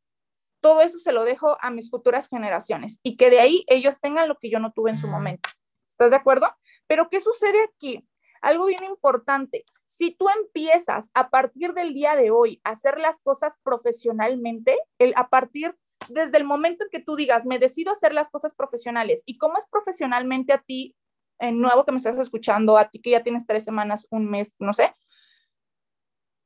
todo 0.61 0.81
eso 0.81 0.99
se 0.99 1.11
lo 1.11 1.23
dejo 1.23 1.57
a 1.61 1.71
mis 1.71 1.89
futuras 1.89 2.27
generaciones 2.27 2.99
y 3.03 3.15
que 3.15 3.29
de 3.29 3.39
ahí 3.39 3.63
ellos 3.67 4.01
tengan 4.01 4.27
lo 4.27 4.37
que 4.37 4.49
yo 4.49 4.59
no 4.59 4.71
tuve 4.73 4.91
en 4.91 4.97
su 4.97 5.07
momento. 5.07 5.49
¿Estás 5.89 6.11
de 6.11 6.17
acuerdo? 6.17 6.47
Pero 6.87 7.09
¿qué 7.09 7.21
sucede 7.21 7.63
aquí? 7.63 8.07
Algo 8.41 8.65
bien 8.65 8.83
importante. 8.83 9.65
Si 9.85 10.11
tú 10.11 10.27
empiezas 10.29 11.11
a 11.13 11.29
partir 11.29 11.73
del 11.73 11.93
día 11.93 12.15
de 12.15 12.31
hoy 12.31 12.61
a 12.63 12.71
hacer 12.71 12.99
las 12.99 13.19
cosas 13.21 13.57
profesionalmente, 13.63 14.77
el, 14.97 15.13
a 15.15 15.29
partir 15.29 15.75
desde 16.09 16.37
el 16.37 16.43
momento 16.43 16.83
en 16.83 16.89
que 16.89 16.99
tú 17.01 17.15
digas, 17.15 17.45
me 17.45 17.59
decido 17.59 17.91
hacer 17.91 18.13
las 18.13 18.29
cosas 18.29 18.53
profesionales, 18.53 19.23
¿y 19.25 19.37
cómo 19.37 19.57
es 19.57 19.65
profesionalmente 19.67 20.53
a 20.53 20.57
ti, 20.57 20.95
en 21.39 21.61
nuevo 21.61 21.85
que 21.85 21.91
me 21.91 21.97
estás 21.97 22.17
escuchando, 22.17 22.77
a 22.77 22.89
ti 22.89 22.99
que 23.01 23.11
ya 23.11 23.23
tienes 23.23 23.45
tres 23.45 23.63
semanas, 23.63 24.07
un 24.09 24.29
mes, 24.29 24.55
no 24.59 24.73
sé? 24.73 24.93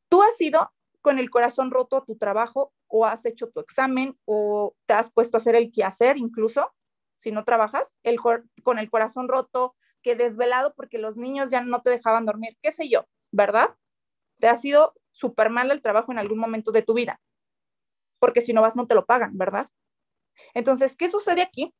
Tú 0.09 0.21
has 0.21 0.39
ido 0.39 0.71
con 1.01 1.17
el 1.17 1.29
corazón 1.29 1.71
roto 1.71 1.97
a 1.97 2.05
tu 2.05 2.17
trabajo 2.17 2.73
o 2.87 3.05
has 3.05 3.25
hecho 3.25 3.49
tu 3.49 3.59
examen 3.59 4.17
o 4.25 4.75
te 4.85 4.93
has 4.93 5.11
puesto 5.11 5.37
a 5.37 5.39
hacer 5.39 5.55
el 5.55 5.71
quehacer 5.71 6.17
incluso, 6.17 6.71
si 7.17 7.31
no 7.31 7.43
trabajas, 7.43 7.91
el, 8.03 8.19
con 8.19 8.79
el 8.79 8.89
corazón 8.89 9.27
roto, 9.27 9.75
que 10.01 10.15
desvelado 10.15 10.75
porque 10.75 10.97
los 10.97 11.17
niños 11.17 11.49
ya 11.49 11.61
no 11.61 11.81
te 11.81 11.89
dejaban 11.89 12.25
dormir, 12.25 12.57
qué 12.61 12.71
sé 12.71 12.89
yo, 12.89 13.05
¿verdad? 13.31 13.75
Te 14.37 14.47
ha 14.47 14.55
sido 14.55 14.93
súper 15.11 15.49
mal 15.49 15.71
el 15.71 15.81
trabajo 15.81 16.11
en 16.11 16.19
algún 16.19 16.37
momento 16.37 16.71
de 16.71 16.81
tu 16.81 16.93
vida, 16.93 17.19
porque 18.23 18.39
si 18.39 18.53
no 18.53 18.61
vas 18.61 18.77
no 18.77 18.87
te 18.87 18.95
lo 18.95 19.05
pagan, 19.05 19.37
¿verdad? 19.37 19.67
Entonces, 20.53 20.95
¿qué 20.95 21.09
sucede 21.09 21.41
aquí? 21.41 21.75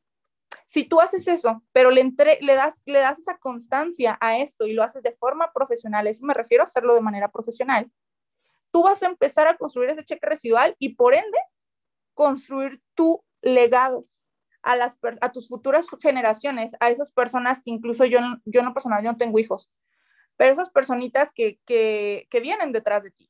Si 0.65 0.83
tú 0.83 0.99
haces 0.99 1.25
eso, 1.29 1.63
pero 1.71 1.89
le, 1.89 2.03
le, 2.41 2.55
das, 2.55 2.81
le 2.85 2.99
das 2.99 3.19
esa 3.19 3.37
constancia 3.37 4.17
a 4.19 4.37
esto 4.39 4.67
y 4.67 4.73
lo 4.73 4.83
haces 4.83 5.03
de 5.03 5.13
forma 5.13 5.53
profesional, 5.53 6.05
eso 6.05 6.25
me 6.25 6.33
refiero 6.33 6.61
a 6.61 6.65
hacerlo 6.65 6.95
de 6.95 6.99
manera 6.99 7.31
profesional, 7.31 7.89
tú 8.71 8.83
vas 8.83 9.01
a 9.03 9.05
empezar 9.05 9.47
a 9.47 9.55
construir 9.55 9.91
ese 9.91 10.03
cheque 10.03 10.27
residual 10.27 10.75
y 10.79 10.95
por 10.95 11.13
ende 11.13 11.37
construir 12.13 12.81
tu 12.93 13.23
legado 13.41 14.05
a, 14.63 14.75
las, 14.75 14.97
a 15.21 15.31
tus 15.31 15.47
futuras 15.47 15.87
generaciones, 16.01 16.73
a 16.81 16.89
esas 16.89 17.09
personas 17.09 17.63
que 17.63 17.71
incluso 17.71 18.03
yo, 18.03 18.19
yo 18.43 18.59
en 18.59 18.65
lo 18.65 18.73
personal 18.73 19.01
yo 19.01 19.13
no 19.13 19.17
tengo 19.17 19.39
hijos, 19.39 19.71
pero 20.35 20.51
esas 20.51 20.69
personitas 20.71 21.31
que, 21.31 21.61
que, 21.65 22.27
que 22.29 22.41
vienen 22.41 22.73
detrás 22.73 23.01
de 23.01 23.11
ti. 23.11 23.29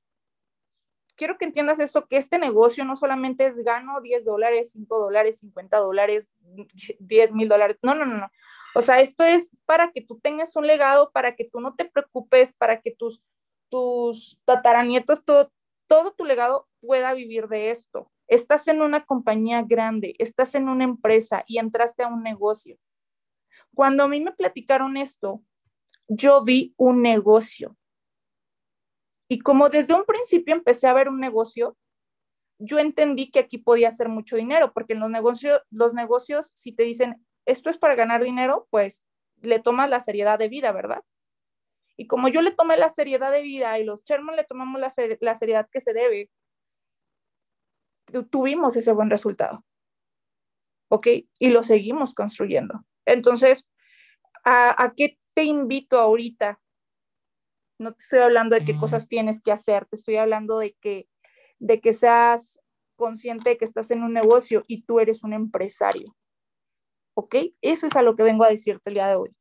Quiero 1.16 1.38
que 1.38 1.46
entiendas 1.46 1.80
esto, 1.80 2.08
que 2.08 2.18
este 2.18 2.40
negocio 2.40 2.86
no 2.86 2.96
solamente 2.96 3.46
es 3.46 3.58
gano 3.64 4.02
10 4.02 4.26
dólares, 4.26 4.72
5 4.74 5.00
dólares, 5.00 5.40
50 5.40 5.78
dólares, 5.78 6.30
10 7.00 7.34
mil 7.34 7.50
dólares. 7.50 7.78
No, 7.82 7.96
no, 7.96 8.06
no, 8.06 8.18
no. 8.18 8.32
O 8.76 8.82
sea, 8.82 9.02
esto 9.02 9.24
es 9.24 9.56
para 9.66 9.92
que 9.92 10.02
tú 10.02 10.20
tengas 10.20 10.56
un 10.56 10.66
legado, 10.66 11.12
para 11.12 11.36
que 11.36 11.46
tú 11.46 11.60
no 11.60 11.76
te 11.76 11.86
preocupes, 11.86 12.54
para 12.54 12.82
que 12.82 12.92
tus 12.92 13.22
tus 13.74 14.40
tataranietos, 14.46 15.26
todo, 15.26 15.52
todo 15.88 16.14
tu 16.14 16.26
legado 16.26 16.70
pueda 16.80 17.12
vivir 17.16 17.48
de 17.48 17.72
esto. 17.72 18.12
Estás 18.28 18.68
en 18.68 18.84
una 18.84 19.04
compañía 19.04 19.64
grande, 19.64 20.14
estás 20.20 20.54
en 20.54 20.70
una 20.70 20.84
empresa 20.84 21.44
y 21.48 21.58
entraste 21.58 22.04
a 22.04 22.08
un 22.08 22.22
negocio. 22.22 22.78
Cuando 23.74 24.04
a 24.04 24.08
mí 24.08 24.20
me 24.20 24.32
platicaron 24.32 24.96
esto, 24.96 25.42
yo 26.08 26.44
vi 26.44 26.76
un 26.78 27.02
negocio. 27.02 27.76
Y 29.34 29.40
como 29.40 29.70
desde 29.70 29.96
un 29.96 30.06
principio 30.06 30.54
empecé 30.54 30.86
a 30.86 30.94
ver 30.94 31.10
un 31.10 31.20
negocio, 31.20 31.76
yo 32.60 32.78
entendí 32.78 33.32
que 33.32 33.40
aquí 33.40 33.58
podía 33.58 33.88
hacer 33.88 34.08
mucho 34.08 34.36
dinero, 34.36 34.74
porque 34.74 34.94
en 34.94 35.00
los 35.00 35.10
negocios, 35.10 35.60
los 35.72 35.96
negocios, 35.96 36.52
si 36.54 36.72
te 36.72 36.84
dicen, 36.84 37.26
esto 37.48 37.72
es 37.72 37.80
para 37.80 37.96
ganar 37.96 38.24
dinero, 38.24 38.68
pues 38.70 39.02
le 39.42 39.60
tomas 39.60 39.90
la 39.90 40.02
seriedad 40.02 40.38
de 40.38 40.50
vida, 40.50 40.72
¿verdad? 40.72 41.02
Y 41.98 42.06
como 42.06 42.28
yo 42.28 42.44
le 42.44 42.52
tomé 42.52 42.78
la 42.78 42.90
seriedad 42.90 43.32
de 43.32 43.42
vida 43.42 43.80
y 43.80 43.84
los 43.86 44.04
Sherman 44.04 44.36
le 44.36 44.44
tomamos 44.44 44.80
la, 44.80 44.94
la 45.20 45.34
seriedad 45.34 45.68
que 45.68 45.80
se 45.80 45.94
debe, 45.94 46.30
tuvimos 48.30 48.76
ese 48.76 48.92
buen 48.92 49.10
resultado. 49.10 49.66
¿Ok? 50.90 51.08
Y 51.40 51.50
lo 51.50 51.64
seguimos 51.64 52.14
construyendo. 52.14 52.86
Entonces, 53.08 53.68
¿a, 54.44 54.84
¿a, 54.84 54.94
qué 54.94 55.18
te 55.34 55.44
invito 55.44 56.00
ahorita? 56.00 56.60
No 57.80 57.94
te 57.94 58.04
estoy 58.04 58.20
hablando 58.20 58.56
de 58.56 58.66
qué 58.66 58.78
cosas 58.78 59.08
tienes 59.08 59.42
que 59.42 59.52
hacer, 59.52 59.86
te 59.86 59.96
estoy 59.96 60.18
hablando 60.18 60.60
de 60.60 60.76
que, 60.80 61.08
de 61.60 61.82
que 61.82 61.94
seas 61.94 62.60
consciente 62.96 63.52
de 63.52 63.58
que 63.58 63.66
estás 63.66 63.92
en 63.92 64.04
un 64.04 64.14
negocio 64.14 64.64
y 64.68 64.84
tú 64.84 65.00
eres 65.00 65.24
un 65.24 65.34
empresario. 65.34 66.16
¿Ok? 67.16 67.36
Eso 67.62 67.88
es 67.88 67.96
a 67.96 68.02
lo 68.02 68.16
que 68.16 68.24
vengo 68.24 68.44
a 68.44 68.50
decirte 68.50 68.90
el 68.90 68.96
día 68.96 69.08
de 69.08 69.16
hoy. 69.16 69.36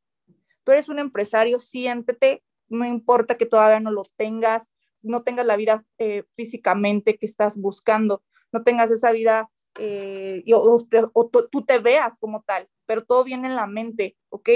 Tú 0.64 0.72
eres 0.72 0.88
un 0.88 0.98
empresario, 0.98 1.58
siéntete, 1.58 2.42
no 2.68 2.84
importa 2.84 3.36
que 3.36 3.46
todavía 3.46 3.80
no 3.80 3.90
lo 3.90 4.02
tengas, 4.16 4.70
no 5.02 5.22
tengas 5.22 5.46
la 5.46 5.56
vida 5.56 5.84
eh, 5.98 6.24
físicamente 6.32 7.18
que 7.18 7.26
estás 7.26 7.58
buscando, 7.58 8.22
no 8.52 8.62
tengas 8.62 8.90
esa 8.90 9.12
vida 9.12 9.50
eh, 9.78 10.44
o, 10.54 11.28
tú 11.50 11.64
te 11.64 11.78
veas 11.78 12.18
como 12.18 12.42
tal, 12.42 12.68
pero 12.86 13.04
todo 13.04 13.24
viene 13.24 13.48
en 13.48 13.56
la 13.56 13.66
mente, 13.66 14.16
¿ok? 14.28 14.48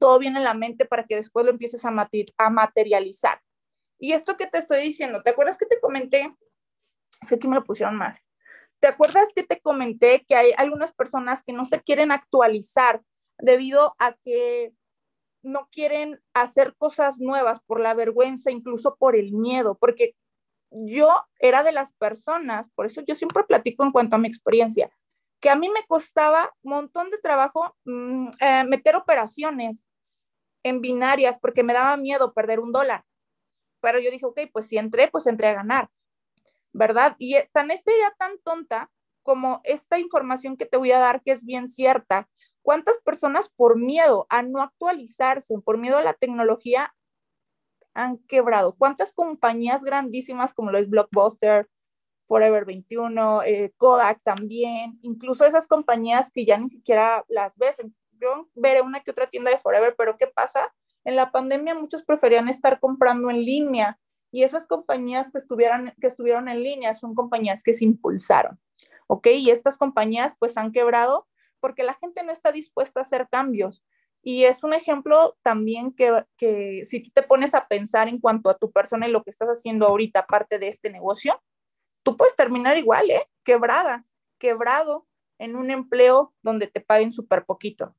Todo 0.00 0.18
viene 0.18 0.38
en 0.38 0.44
la 0.44 0.54
mente 0.54 0.86
para 0.86 1.04
que 1.04 1.14
después 1.14 1.44
lo 1.44 1.52
empieces 1.52 1.84
a, 1.84 2.50
materializar. 2.50 3.40
Y 3.98 4.12
esto 4.12 4.36
que 4.38 4.46
te 4.46 4.58
estoy 4.58 4.80
diciendo, 4.80 5.22
¿te 5.22 5.30
acuerdas 5.30 5.58
que 5.58 5.66
te 5.66 5.78
comenté? 5.78 6.34
Es 7.20 7.28
que 7.28 7.34
aquí 7.34 7.46
me 7.46 7.54
lo 7.54 7.64
pusieron 7.64 7.96
mal. 7.96 8.18
¿Te 8.80 8.88
acuerdas 8.88 9.28
que 9.34 9.42
te 9.42 9.60
comenté 9.60 10.24
que 10.26 10.34
hay 10.34 10.52
algunas 10.56 10.92
personas 10.92 11.44
que 11.44 11.52
no 11.52 11.66
se 11.66 11.82
quieren 11.82 12.10
actualizar 12.10 13.02
debido 13.38 13.94
a 13.98 14.14
que 14.24 14.72
no 15.42 15.68
quieren 15.70 16.22
hacer 16.32 16.74
cosas 16.78 17.20
nuevas 17.20 17.60
por 17.60 17.78
la 17.78 17.92
vergüenza, 17.92 18.50
incluso 18.50 18.96
por 18.96 19.16
el 19.16 19.32
miedo, 19.32 19.76
porque 19.78 20.14
yo 20.70 21.08
era 21.38 21.62
de 21.62 21.72
las 21.72 21.92
personas, 21.92 22.70
por 22.70 22.86
eso 22.86 23.02
yo 23.06 23.14
siempre 23.14 23.44
platico 23.44 23.84
en 23.84 23.92
cuanto 23.92 24.16
a 24.16 24.18
mi 24.18 24.28
experiencia, 24.28 24.90
que 25.40 25.50
a 25.50 25.56
mí 25.56 25.68
me 25.68 25.84
costaba 25.86 26.54
un 26.62 26.72
montón 26.72 27.10
de 27.10 27.18
trabajo 27.18 27.74
mm, 27.84 28.28
eh, 28.40 28.64
meter 28.64 28.96
operaciones 28.96 29.84
en 30.62 30.80
binarias 30.80 31.38
porque 31.40 31.62
me 31.62 31.74
daba 31.74 31.96
miedo 31.96 32.32
perder 32.32 32.60
un 32.60 32.72
dólar. 32.72 33.04
Pero 33.80 33.98
yo 33.98 34.10
dije, 34.10 34.26
ok, 34.26 34.40
pues 34.52 34.66
si 34.66 34.78
entré, 34.78 35.08
pues 35.08 35.26
entré 35.26 35.48
a 35.48 35.54
ganar, 35.54 35.88
¿verdad? 36.72 37.16
Y 37.18 37.36
eh, 37.36 37.48
tan 37.52 37.70
esta 37.70 37.92
idea 37.92 38.14
tan 38.18 38.38
tonta 38.44 38.90
como 39.22 39.60
esta 39.64 39.98
información 39.98 40.56
que 40.56 40.66
te 40.66 40.76
voy 40.76 40.92
a 40.92 40.98
dar, 40.98 41.22
que 41.22 41.32
es 41.32 41.44
bien 41.44 41.68
cierta, 41.68 42.28
¿Cuántas 42.62 42.98
personas 42.98 43.48
por 43.48 43.78
miedo 43.78 44.26
a 44.28 44.42
no 44.42 44.62
actualizarse, 44.62 45.58
por 45.64 45.78
miedo 45.78 45.96
a 45.96 46.02
la 46.02 46.14
tecnología, 46.14 46.94
han 47.94 48.18
quebrado? 48.18 48.76
¿Cuántas 48.76 49.12
compañías 49.12 49.82
grandísimas 49.82 50.52
como 50.52 50.70
lo 50.70 50.78
es 50.78 50.88
Blockbuster, 50.88 51.68
Forever 52.26 52.64
21, 52.64 53.42
eh, 53.42 53.72
Kodak 53.76 54.22
también, 54.22 54.98
incluso 55.02 55.46
esas 55.46 55.66
compañías 55.66 56.30
que 56.30 56.44
ya 56.44 56.58
ni 56.58 56.68
siquiera 56.68 57.24
las 57.28 57.56
ves? 57.56 57.78
Yo 58.20 58.48
veré 58.54 58.82
una 58.82 59.00
que 59.00 59.10
otra 59.10 59.28
tienda 59.28 59.50
de 59.50 59.58
Forever, 59.58 59.94
pero 59.96 60.16
¿qué 60.16 60.26
pasa? 60.26 60.72
En 61.04 61.16
la 61.16 61.32
pandemia 61.32 61.74
muchos 61.74 62.02
preferían 62.04 62.48
estar 62.48 62.78
comprando 62.80 63.30
en 63.30 63.44
línea 63.44 63.98
y 64.30 64.42
esas 64.42 64.66
compañías 64.66 65.32
que, 65.32 65.38
estuvieran, 65.38 65.94
que 66.00 66.06
estuvieron 66.06 66.48
en 66.48 66.62
línea 66.62 66.94
son 66.94 67.14
compañías 67.14 67.62
que 67.62 67.72
se 67.72 67.84
impulsaron, 67.84 68.60
¿ok? 69.06 69.26
Y 69.28 69.50
estas 69.50 69.76
compañías 69.76 70.36
pues 70.38 70.56
han 70.56 70.72
quebrado 70.72 71.26
porque 71.58 71.82
la 71.82 71.94
gente 71.94 72.22
no 72.22 72.32
está 72.32 72.52
dispuesta 72.52 73.00
a 73.00 73.02
hacer 73.02 73.28
cambios. 73.30 73.84
Y 74.22 74.44
es 74.44 74.62
un 74.62 74.74
ejemplo 74.74 75.38
también 75.42 75.92
que, 75.92 76.24
que, 76.36 76.84
si 76.84 77.00
tú 77.00 77.10
te 77.10 77.22
pones 77.22 77.54
a 77.54 77.66
pensar 77.68 78.08
en 78.08 78.18
cuanto 78.18 78.50
a 78.50 78.58
tu 78.58 78.70
persona 78.70 79.08
y 79.08 79.10
lo 79.10 79.22
que 79.22 79.30
estás 79.30 79.48
haciendo 79.48 79.86
ahorita, 79.86 80.20
aparte 80.20 80.58
de 80.58 80.68
este 80.68 80.90
negocio, 80.90 81.42
tú 82.02 82.16
puedes 82.16 82.36
terminar 82.36 82.76
igual, 82.76 83.10
¿eh? 83.10 83.26
Quebrada, 83.44 84.04
quebrado 84.38 85.06
en 85.38 85.56
un 85.56 85.70
empleo 85.70 86.34
donde 86.42 86.66
te 86.66 86.80
paguen 86.80 87.12
súper 87.12 87.46
poquito. 87.46 87.96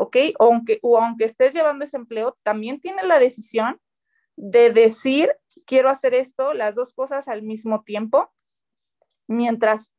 ¿Ok? 0.00 0.16
O 0.38 0.44
aunque, 0.46 0.78
o 0.82 0.98
aunque 0.98 1.24
estés 1.24 1.52
llevando 1.52 1.84
ese 1.84 1.96
empleo, 1.96 2.38
también 2.42 2.80
tienes 2.80 3.06
la 3.06 3.18
decisión 3.18 3.80
de 4.36 4.72
decir, 4.72 5.34
quiero 5.66 5.88
hacer 5.88 6.14
esto, 6.14 6.54
las 6.54 6.74
dos 6.74 6.92
cosas 6.92 7.26
al 7.26 7.42
mismo 7.42 7.82
tiempo, 7.82 8.32
mientras 9.26 9.92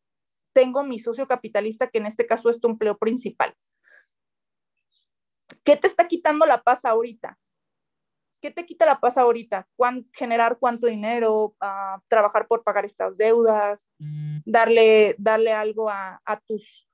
tengo 0.53 0.83
mi 0.83 0.99
socio 0.99 1.27
capitalista, 1.27 1.89
que 1.89 1.97
en 1.97 2.05
este 2.05 2.25
caso 2.25 2.49
es 2.49 2.59
tu 2.61 2.69
empleo 2.69 2.97
principal. 2.97 3.53
¿Qué 5.63 5.75
te 5.75 5.87
está 5.87 6.07
quitando 6.07 6.45
la 6.45 6.63
paz 6.63 6.85
ahorita? 6.85 7.37
¿qué 8.41 8.51
te 8.51 8.65
quita 8.65 8.85
la 8.85 8.99
paz 8.99 9.17
ahorita? 9.17 9.67
generar 10.13 10.57
cuánto 10.59 10.87
dinero, 10.87 11.55
uh, 11.61 11.99
trabajar 12.07 12.47
por 12.47 12.63
pagar 12.63 12.85
estas 12.85 13.17
deudas, 13.17 13.89
mm. 13.99 14.39
darle, 14.45 15.15
darle 15.17 15.53
algo 15.53 15.89
a, 15.89 16.21
a, 16.25 16.39
tus, 16.39 16.88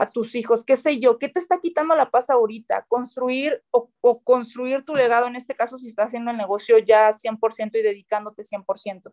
a 0.00 0.10
tus 0.10 0.34
hijos, 0.34 0.64
qué 0.64 0.76
sé 0.76 0.98
yo, 0.98 1.18
¿qué 1.18 1.28
te 1.28 1.40
está 1.40 1.60
quitando 1.60 1.94
la 1.94 2.10
paz 2.10 2.30
ahorita? 2.30 2.86
Construir 2.88 3.62
o, 3.70 3.90
o 4.00 4.22
construir 4.22 4.82
tu 4.82 4.94
legado, 4.94 5.26
en 5.26 5.36
este 5.36 5.54
caso, 5.54 5.78
si 5.78 5.88
estás 5.88 6.08
haciendo 6.08 6.30
el 6.30 6.38
negocio 6.38 6.78
ya 6.78 7.12
100% 7.12 7.78
y 7.78 7.82
dedicándote 7.82 8.42
100%. 8.42 9.12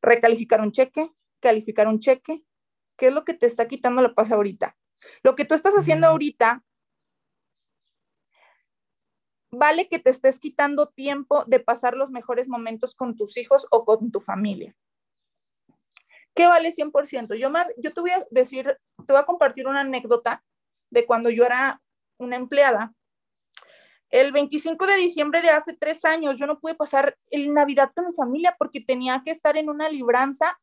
Recalificar 0.00 0.62
un 0.62 0.72
cheque, 0.72 1.10
calificar 1.40 1.86
un 1.86 2.00
cheque, 2.00 2.42
¿qué 2.96 3.08
es 3.08 3.12
lo 3.12 3.26
que 3.26 3.34
te 3.34 3.44
está 3.44 3.68
quitando 3.68 4.00
la 4.00 4.14
paz 4.14 4.32
ahorita? 4.32 4.74
Lo 5.22 5.36
que 5.36 5.44
tú 5.44 5.54
estás 5.54 5.74
haciendo 5.74 6.06
ahorita 6.06 6.64
vale 9.50 9.88
que 9.88 9.98
te 9.98 10.08
estés 10.08 10.38
quitando 10.38 10.88
tiempo 10.88 11.44
de 11.44 11.60
pasar 11.60 11.94
los 11.94 12.10
mejores 12.10 12.48
momentos 12.48 12.94
con 12.94 13.16
tus 13.16 13.36
hijos 13.36 13.66
o 13.70 13.84
con 13.84 14.10
tu 14.10 14.20
familia. 14.20 14.74
¿Qué 16.38 16.46
vale 16.46 16.70
100%? 16.70 17.34
Yo, 17.34 17.50
yo 17.78 17.92
te 17.92 18.00
voy 18.00 18.10
a 18.10 18.24
decir, 18.30 18.78
te 19.04 19.12
voy 19.12 19.16
a 19.16 19.26
compartir 19.26 19.66
una 19.66 19.80
anécdota 19.80 20.44
de 20.88 21.04
cuando 21.04 21.30
yo 21.30 21.44
era 21.44 21.82
una 22.16 22.36
empleada. 22.36 22.94
El 24.08 24.30
25 24.30 24.86
de 24.86 24.94
diciembre 24.98 25.42
de 25.42 25.50
hace 25.50 25.72
tres 25.72 26.04
años, 26.04 26.38
yo 26.38 26.46
no 26.46 26.60
pude 26.60 26.76
pasar 26.76 27.18
el 27.32 27.52
Navidad 27.52 27.90
con 27.92 28.06
mi 28.06 28.12
familia 28.14 28.54
porque 28.56 28.80
tenía 28.80 29.20
que 29.24 29.32
estar 29.32 29.56
en 29.56 29.68
una 29.68 29.88
libranza 29.88 30.60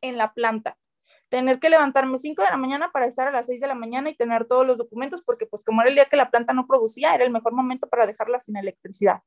en 0.00 0.18
la 0.18 0.34
planta 0.34 0.76
tener 1.28 1.60
que 1.60 1.70
levantarme 1.70 2.18
5 2.18 2.42
de 2.42 2.50
la 2.50 2.56
mañana 2.56 2.90
para 2.90 3.06
estar 3.06 3.28
a 3.28 3.30
las 3.30 3.46
6 3.46 3.60
de 3.60 3.68
la 3.68 3.74
mañana 3.74 4.10
y 4.10 4.16
tener 4.16 4.44
todos 4.44 4.66
los 4.66 4.76
documentos, 4.76 5.22
porque 5.22 5.46
pues 5.46 5.64
como 5.64 5.80
era 5.80 5.88
el 5.88 5.94
día 5.94 6.04
que 6.04 6.16
la 6.18 6.30
planta 6.30 6.52
no 6.52 6.66
producía, 6.66 7.14
era 7.14 7.24
el 7.24 7.30
mejor 7.30 7.54
momento 7.54 7.88
para 7.88 8.06
dejarla 8.06 8.38
sin 8.38 8.56
electricidad. 8.56 9.22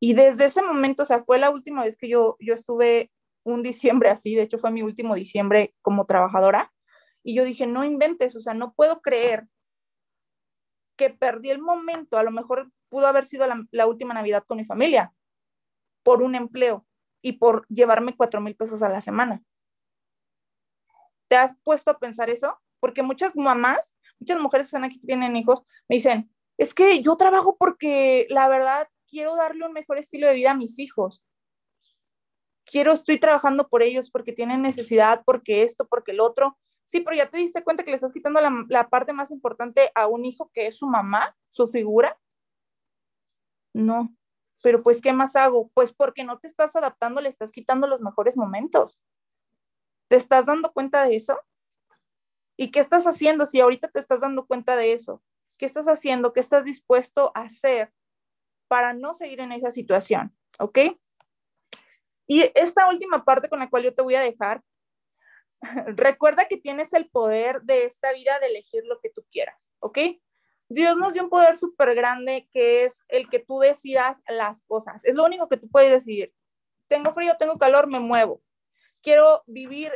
Y 0.00 0.14
desde 0.14 0.46
ese 0.46 0.60
momento, 0.60 1.04
o 1.04 1.06
sea, 1.06 1.20
fue 1.20 1.38
la 1.38 1.50
última 1.50 1.84
vez 1.84 1.96
que 1.96 2.08
yo, 2.08 2.36
yo 2.40 2.54
estuve 2.54 3.12
un 3.46 3.62
diciembre 3.62 4.10
así, 4.10 4.34
de 4.34 4.42
hecho 4.42 4.58
fue 4.58 4.72
mi 4.72 4.82
último 4.82 5.14
diciembre 5.14 5.74
como 5.80 6.04
trabajadora, 6.04 6.72
y 7.22 7.34
yo 7.34 7.44
dije, 7.44 7.66
no 7.66 7.84
inventes, 7.84 8.34
o 8.34 8.40
sea, 8.40 8.54
no 8.54 8.74
puedo 8.74 9.00
creer 9.00 9.46
que 10.96 11.10
perdí 11.10 11.50
el 11.50 11.60
momento, 11.60 12.18
a 12.18 12.24
lo 12.24 12.32
mejor 12.32 12.72
pudo 12.88 13.06
haber 13.06 13.24
sido 13.24 13.46
la, 13.70 13.86
última 13.86 14.14
Navidad 14.14 14.44
con 14.46 14.58
mi 14.58 14.64
familia, 14.64 15.14
por 16.02 16.22
un 16.22 16.34
empleo 16.34 16.86
y 17.22 17.34
por 17.34 17.66
llevarme 17.68 18.16
cuatro 18.16 18.40
mil 18.40 18.56
pesos 18.56 18.82
a 18.82 18.88
la 18.88 19.00
semana. 19.00 19.42
¿Te 21.28 21.36
has 21.36 21.52
puesto 21.62 21.92
a 21.92 21.98
pensar 21.98 22.30
eso? 22.30 22.60
Porque 22.80 23.02
muchas 23.02 23.34
mamás, 23.36 23.94
muchas 24.18 24.40
mujeres 24.40 24.66
que 24.66 24.68
están 24.68 24.84
aquí 24.84 25.00
que 25.00 25.06
tienen 25.06 25.36
hijos, 25.36 25.62
me 25.88 25.96
dicen, 25.96 26.32
es 26.58 26.74
que 26.74 27.00
yo 27.00 27.16
trabajo 27.16 27.56
porque 27.58 28.26
la 28.28 28.48
verdad 28.48 28.88
quiero 29.08 29.36
darle 29.36 29.66
un 29.66 29.72
mejor 29.72 29.98
estilo 29.98 30.26
de 30.26 30.34
vida 30.34 30.52
a 30.52 30.56
mis 30.56 30.78
hijos. 30.78 31.22
Quiero, 32.66 32.92
estoy 32.92 33.18
trabajando 33.18 33.68
por 33.68 33.82
ellos 33.82 34.10
porque 34.10 34.32
tienen 34.32 34.60
necesidad, 34.60 35.22
porque 35.24 35.62
esto, 35.62 35.86
porque 35.86 36.12
el 36.12 36.20
otro. 36.20 36.58
Sí, 36.84 37.00
pero 37.00 37.16
ya 37.16 37.30
te 37.30 37.38
diste 37.38 37.64
cuenta 37.64 37.84
que 37.84 37.90
le 37.90 37.96
estás 37.96 38.12
quitando 38.12 38.40
la, 38.40 38.52
la 38.68 38.88
parte 38.88 39.12
más 39.12 39.30
importante 39.30 39.90
a 39.94 40.08
un 40.08 40.24
hijo 40.24 40.50
que 40.52 40.66
es 40.66 40.76
su 40.76 40.86
mamá, 40.86 41.36
su 41.48 41.68
figura. 41.68 42.18
No, 43.72 44.14
pero 44.62 44.82
pues, 44.82 45.00
¿qué 45.00 45.12
más 45.12 45.36
hago? 45.36 45.70
Pues 45.74 45.92
porque 45.92 46.24
no 46.24 46.38
te 46.38 46.48
estás 46.48 46.74
adaptando, 46.76 47.20
le 47.20 47.28
estás 47.28 47.52
quitando 47.52 47.86
los 47.86 48.00
mejores 48.00 48.36
momentos. 48.36 49.00
¿Te 50.08 50.16
estás 50.16 50.46
dando 50.46 50.72
cuenta 50.72 51.04
de 51.04 51.14
eso? 51.14 51.38
¿Y 52.56 52.72
qué 52.72 52.80
estás 52.80 53.06
haciendo 53.06 53.46
si 53.46 53.60
ahorita 53.60 53.88
te 53.88 54.00
estás 54.00 54.20
dando 54.20 54.46
cuenta 54.46 54.74
de 54.74 54.92
eso? 54.92 55.22
¿Qué 55.56 55.66
estás 55.66 55.86
haciendo? 55.86 56.32
¿Qué 56.32 56.40
estás 56.40 56.64
dispuesto 56.64 57.30
a 57.34 57.42
hacer 57.42 57.92
para 58.66 58.92
no 58.92 59.14
seguir 59.14 59.40
en 59.40 59.52
esa 59.52 59.70
situación? 59.70 60.36
¿Ok? 60.58 60.78
Y 62.26 62.50
esta 62.54 62.88
última 62.88 63.24
parte 63.24 63.48
con 63.48 63.58
la 63.58 63.70
cual 63.70 63.84
yo 63.84 63.94
te 63.94 64.02
voy 64.02 64.14
a 64.14 64.20
dejar, 64.20 64.62
recuerda 65.96 66.46
que 66.46 66.56
tienes 66.56 66.92
el 66.92 67.08
poder 67.08 67.62
de 67.62 67.84
esta 67.84 68.12
vida 68.12 68.38
de 68.40 68.46
elegir 68.46 68.84
lo 68.84 69.00
que 69.00 69.10
tú 69.10 69.24
quieras, 69.30 69.68
¿ok? 69.78 69.98
Dios 70.68 70.96
nos 70.96 71.14
dio 71.14 71.22
un 71.22 71.30
poder 71.30 71.56
súper 71.56 71.94
grande 71.94 72.48
que 72.52 72.84
es 72.84 73.04
el 73.08 73.28
que 73.28 73.38
tú 73.38 73.60
decidas 73.60 74.20
las 74.28 74.62
cosas. 74.64 75.04
Es 75.04 75.14
lo 75.14 75.24
único 75.24 75.48
que 75.48 75.56
tú 75.56 75.68
puedes 75.70 75.92
decidir. 75.92 76.32
Tengo 76.88 77.14
frío, 77.14 77.36
tengo 77.38 77.56
calor, 77.56 77.86
me 77.86 78.00
muevo 78.00 78.42
quiero 79.06 79.44
vivir, 79.46 79.92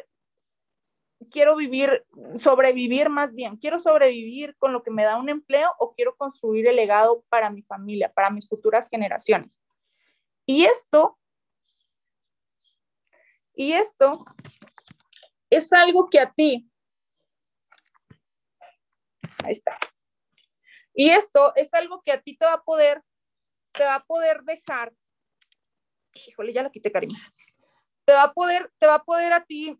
quiero 1.33 1.57
vivir, 1.57 2.07
sobrevivir 2.39 3.09
más 3.09 3.35
bien, 3.35 3.57
quiero 3.57 3.81
sobrevivir 3.81 4.55
con 4.57 4.73
lo 4.73 4.85
que 4.85 4.93
me 4.93 5.03
da 5.03 5.19
un 5.19 5.29
empleo 5.29 5.69
o 5.81 5.95
quiero 5.95 6.15
construir 6.17 6.69
el 6.69 6.77
legado 6.77 7.25
para 7.29 7.51
mi 7.51 7.63
familia, 7.63 8.13
para 8.13 8.31
mis 8.31 8.49
futuras 8.49 8.89
generaciones. 8.89 9.61
Y 10.47 10.65
esto, 10.65 11.19
y 13.61 13.75
esto 13.75 14.13
es 15.51 15.71
algo 15.75 16.09
que 16.09 16.19
a 16.19 16.33
ti, 16.33 16.67
ahí 19.45 19.53
está. 19.53 19.79
Y 20.95 21.11
esto 21.11 21.53
es 21.57 21.75
algo 21.75 22.01
que 22.03 22.13
a 22.13 22.23
ti 22.23 22.39
te 22.39 22.47
va 22.47 22.55
a 22.55 22.63
poder, 22.63 23.03
te 23.73 23.85
va 23.85 23.97
a 23.97 24.05
poder 24.07 24.45
dejar, 24.45 24.95
híjole, 26.15 26.55
ya 26.55 26.63
la 26.63 26.71
quité, 26.71 26.91
Karima 26.91 27.19
te 28.07 28.15
va 28.15 28.23
a 28.23 28.33
poder, 28.33 28.73
te 28.79 28.87
va 28.87 28.95
a 28.95 29.05
poder 29.05 29.35
a 29.35 29.45
ti 29.45 29.79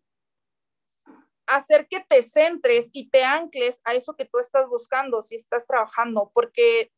hacer 1.47 1.89
que 1.89 2.01
te 2.01 2.23
centres 2.23 2.91
y 2.93 3.09
te 3.09 3.25
ancles 3.25 3.81
a 3.85 3.95
eso 3.95 4.15
que 4.15 4.27
tú 4.27 4.39
estás 4.41 4.69
buscando 4.69 5.23
si 5.23 5.37
estás 5.37 5.67
trabajando, 5.67 6.31
porque 6.35 6.93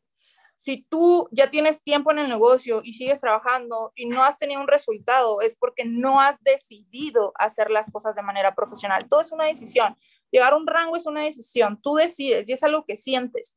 si 0.62 0.87
tú 0.88 1.29
ya 1.33 1.51
tienes 1.51 1.83
tiempo 1.83 2.12
en 2.12 2.20
el 2.20 2.29
negocio 2.29 2.83
y 2.85 2.92
sigues 2.92 3.20
trabajando 3.20 3.92
y 3.96 4.07
no 4.07 4.22
has 4.22 4.38
tenido 4.38 4.61
un 4.61 4.68
resultado, 4.68 5.40
es 5.40 5.57
porque 5.57 5.85
no 5.85 6.20
has 6.20 6.40
decidido 6.44 7.33
hacer 7.35 7.68
las 7.68 7.90
cosas 7.90 8.14
de 8.14 8.22
manera 8.22 8.55
profesional. 8.55 9.09
Todo 9.09 9.22
es 9.22 9.33
una 9.33 9.46
decisión. 9.46 9.96
Llegar 10.31 10.53
a 10.53 10.57
un 10.57 10.68
rango 10.68 10.94
es 10.94 11.05
una 11.07 11.22
decisión. 11.22 11.83
Tú 11.83 11.96
decides 11.96 12.48
y 12.48 12.53
es 12.53 12.62
algo 12.62 12.85
que 12.85 12.94
sientes. 12.94 13.57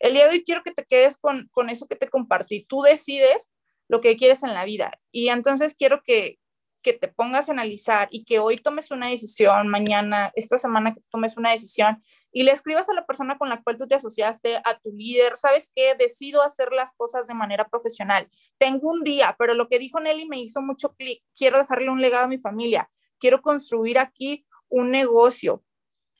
El 0.00 0.14
día 0.14 0.24
de 0.24 0.30
hoy 0.30 0.42
quiero 0.42 0.64
que 0.64 0.72
te 0.72 0.84
quedes 0.84 1.18
con, 1.18 1.48
eso 1.70 1.86
que 1.86 1.94
te 1.94 2.08
compartí. 2.08 2.64
Tú 2.64 2.82
decides 2.82 3.52
lo 3.86 4.00
que 4.00 4.16
quieres 4.16 4.42
en 4.42 4.54
la 4.54 4.64
vida. 4.64 4.98
Y 5.12 5.28
entonces 5.28 5.76
quiero 5.78 6.02
que, 6.02 6.40
que 6.82 6.94
te 6.94 7.06
pongas 7.06 7.48
a 7.48 7.52
analizar 7.52 8.08
y 8.10 8.24
que 8.24 8.40
hoy 8.40 8.56
tomes 8.56 8.90
una 8.90 9.06
decisión, 9.06 9.68
mañana, 9.68 10.32
esta 10.34 10.58
semana 10.58 10.94
que 10.94 11.00
tomes 11.12 11.36
una 11.36 11.52
decisión 11.52 12.02
y 12.36 12.42
le 12.42 12.52
escribas 12.52 12.86
a 12.90 12.92
la 12.92 13.06
persona 13.06 13.38
con 13.38 13.48
la 13.48 13.62
cual 13.62 13.78
tú 13.78 13.88
te 13.88 13.94
asociaste, 13.94 14.56
a 14.56 14.78
tu 14.78 14.92
líder, 14.92 15.38
¿sabes 15.38 15.72
qué? 15.74 15.94
Decido 15.94 16.42
hacer 16.42 16.70
las 16.70 16.92
cosas 16.92 17.26
de 17.26 17.32
manera 17.32 17.66
profesional. 17.66 18.28
Tengo 18.58 18.90
un 18.90 19.02
día, 19.04 19.34
pero 19.38 19.54
lo 19.54 19.70
que 19.70 19.78
dijo 19.78 20.00
Nelly 20.00 20.26
me 20.28 20.38
hizo 20.38 20.60
mucho 20.60 20.94
clic. 20.96 21.24
Quiero 21.34 21.56
dejarle 21.56 21.88
un 21.88 22.02
legado 22.02 22.26
a 22.26 22.28
mi 22.28 22.36
familia. 22.36 22.90
Quiero 23.18 23.40
construir 23.40 23.98
aquí 23.98 24.46
un 24.68 24.90
negocio. 24.90 25.64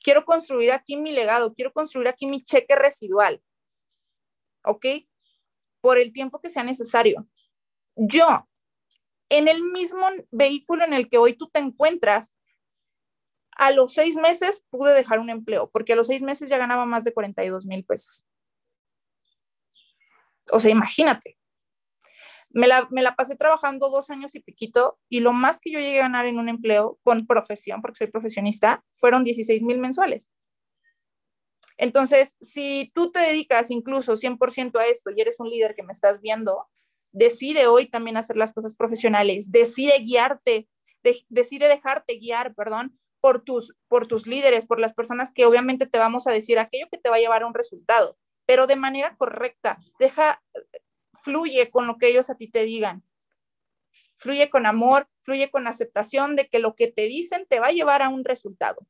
Quiero 0.01 0.25
construir 0.25 0.71
aquí 0.71 0.97
mi 0.97 1.11
legado. 1.11 1.53
Quiero 1.53 1.71
construir 1.71 2.07
aquí 2.07 2.25
mi 2.25 2.43
cheque 2.43 2.75
residual. 2.75 3.39
¿Ok? 4.63 4.87
Por 5.81 5.99
el 5.99 6.11
tiempo 6.13 6.41
que 6.41 6.49
sea 6.49 6.63
necesario. 6.63 7.27
Yo 7.95 8.47
en 9.29 9.47
el 9.47 9.61
mismo 9.61 10.07
vehículo 10.31 10.83
en 10.83 10.93
el 10.93 11.09
que 11.09 11.19
hoy 11.19 11.33
tú 11.33 11.47
te 11.47 11.59
encuentras, 11.59 12.33
a 13.57 13.71
los 13.71 13.93
seis 13.93 14.15
meses 14.15 14.63
pude 14.69 14.93
dejar 14.93 15.19
un 15.19 15.29
empleo, 15.29 15.69
porque 15.71 15.93
a 15.93 15.95
los 15.95 16.07
seis 16.07 16.21
meses 16.21 16.49
ya 16.49 16.57
ganaba 16.57 16.85
más 16.85 17.03
de 17.03 17.13
42 17.13 17.65
mil 17.65 17.83
pesos. 17.83 18.25
O 20.51 20.59
sea, 20.59 20.71
imagínate. 20.71 21.37
Me 22.49 22.67
la, 22.67 22.87
me 22.91 23.01
la, 23.01 23.15
pasé 23.15 23.35
trabajando 23.35 23.89
dos 23.89 24.09
años 24.09 24.33
y 24.33 24.39
piquito 24.39 24.97
y 25.09 25.19
lo 25.19 25.33
más 25.33 25.59
que 25.59 25.71
yo 25.71 25.79
llegué 25.79 25.99
a 25.99 26.03
ganar 26.03 26.25
en 26.25 26.39
un 26.39 26.47
empleo 26.47 26.97
con 27.03 27.27
profesión, 27.27 27.81
porque 27.81 27.97
soy 27.97 28.07
profesionista, 28.07 28.85
fueron 28.93 29.23
16 29.23 29.61
mil 29.63 29.79
mensuales. 29.79 30.31
Entonces, 31.77 32.37
si 32.41 32.91
tú 32.95 33.11
te 33.11 33.19
dedicas 33.19 33.69
incluso 33.69 34.15
100% 34.15 34.79
a 34.79 34.87
esto 34.87 35.11
y 35.11 35.21
eres 35.21 35.39
un 35.39 35.49
líder 35.49 35.75
que 35.75 35.83
me 35.83 35.91
estás 35.91 36.21
viendo, 36.21 36.67
decide 37.11 37.67
hoy 37.67 37.87
también 37.87 38.17
hacer 38.17 38.37
las 38.37 38.53
cosas 38.53 38.75
profesionales, 38.75 39.51
decide 39.51 39.99
guiarte, 39.99 40.67
decide 41.29 41.67
dejarte 41.67 42.17
guiar, 42.17 42.55
perdón, 42.55 42.95
por 43.19 43.41
tus, 43.43 43.75
por 43.87 44.07
tus 44.07 44.27
líderes, 44.27 44.65
por 44.65 44.79
las 44.79 44.93
personas 44.93 45.31
que 45.31 45.45
obviamente 45.45 45.87
te 45.87 45.99
vamos 45.99 46.27
a 46.27 46.31
decir 46.31 46.59
aquello 46.59 46.87
que 46.91 46.97
te 46.97 47.09
va 47.09 47.17
a 47.17 47.19
llevar 47.19 47.43
a 47.43 47.47
un 47.47 47.53
resultado, 47.53 48.17
pero 48.45 48.67
de 48.67 48.75
manera 48.75 49.15
correcta, 49.17 49.77
deja, 49.99 50.41
fluye 51.21 51.69
con 51.69 51.87
lo 51.87 51.97
que 51.97 52.07
ellos 52.07 52.29
a 52.29 52.35
ti 52.35 52.49
te 52.49 52.63
digan, 52.63 53.03
fluye 54.17 54.49
con 54.49 54.65
amor, 54.65 55.09
fluye 55.23 55.49
con 55.51 55.67
aceptación 55.67 56.35
de 56.35 56.47
que 56.47 56.59
lo 56.59 56.75
que 56.75 56.87
te 56.87 57.03
dicen 57.03 57.45
te 57.49 57.59
va 57.59 57.67
a 57.67 57.71
llevar 57.71 58.01
a 58.01 58.09
un 58.09 58.23
resultado. 58.23 58.87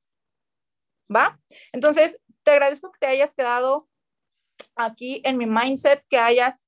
¿Va? 1.13 1.39
Entonces, 1.71 2.21
te 2.43 2.51
agradezco 2.51 2.91
que 2.91 2.99
te 2.99 3.07
hayas 3.07 3.33
quedado 3.33 3.87
aquí 4.75 5.21
en 5.23 5.37
mi 5.37 5.45
mindset, 5.45 6.05
que 6.09 6.17
hayas 6.17 6.61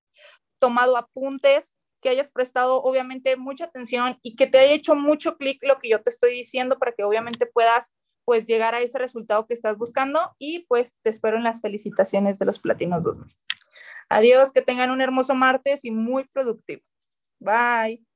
tomado 0.60 0.98
apuntes, 0.98 1.74
que 2.02 2.10
hayas 2.10 2.32
prestado 2.32 2.82
obviamente 2.82 3.36
mucha 3.38 3.66
atención 3.66 4.18
y 4.22 4.36
que 4.36 4.48
te 4.48 4.60
haya 4.60 4.74
hecho 4.74 4.96
mucho 4.96 5.38
clic 5.38 5.62
lo 5.64 5.78
que 5.80 5.90
yo 5.90 6.02
te 6.02 6.10
estoy 6.10 6.34
diciendo 6.34 6.78
para 6.80 6.92
que 6.92 7.04
obviamente 7.04 7.46
puedas 7.46 7.94
pues 8.26 8.46
llegar 8.48 8.76
a 8.76 8.80
ese 8.82 9.00
resultado 9.00 9.48
que 9.48 9.54
estás 9.54 9.78
buscando 9.78 10.20
y 10.38 10.66
pues 10.68 10.96
te 11.02 11.10
espero 11.10 11.38
en 11.38 11.44
las 11.44 11.62
felicitaciones 11.62 12.38
de 12.38 12.46
los 12.46 12.60
Platinos 12.60 13.04
2000. 13.04 13.36
Adiós, 14.10 14.52
que 14.52 14.62
tengan 14.62 14.92
un 14.92 15.02
hermoso 15.02 15.36
martes 15.36 15.86
y 15.86 15.92
muy 15.92 16.26
productivo. 16.26 16.82
Bye. 17.40 18.09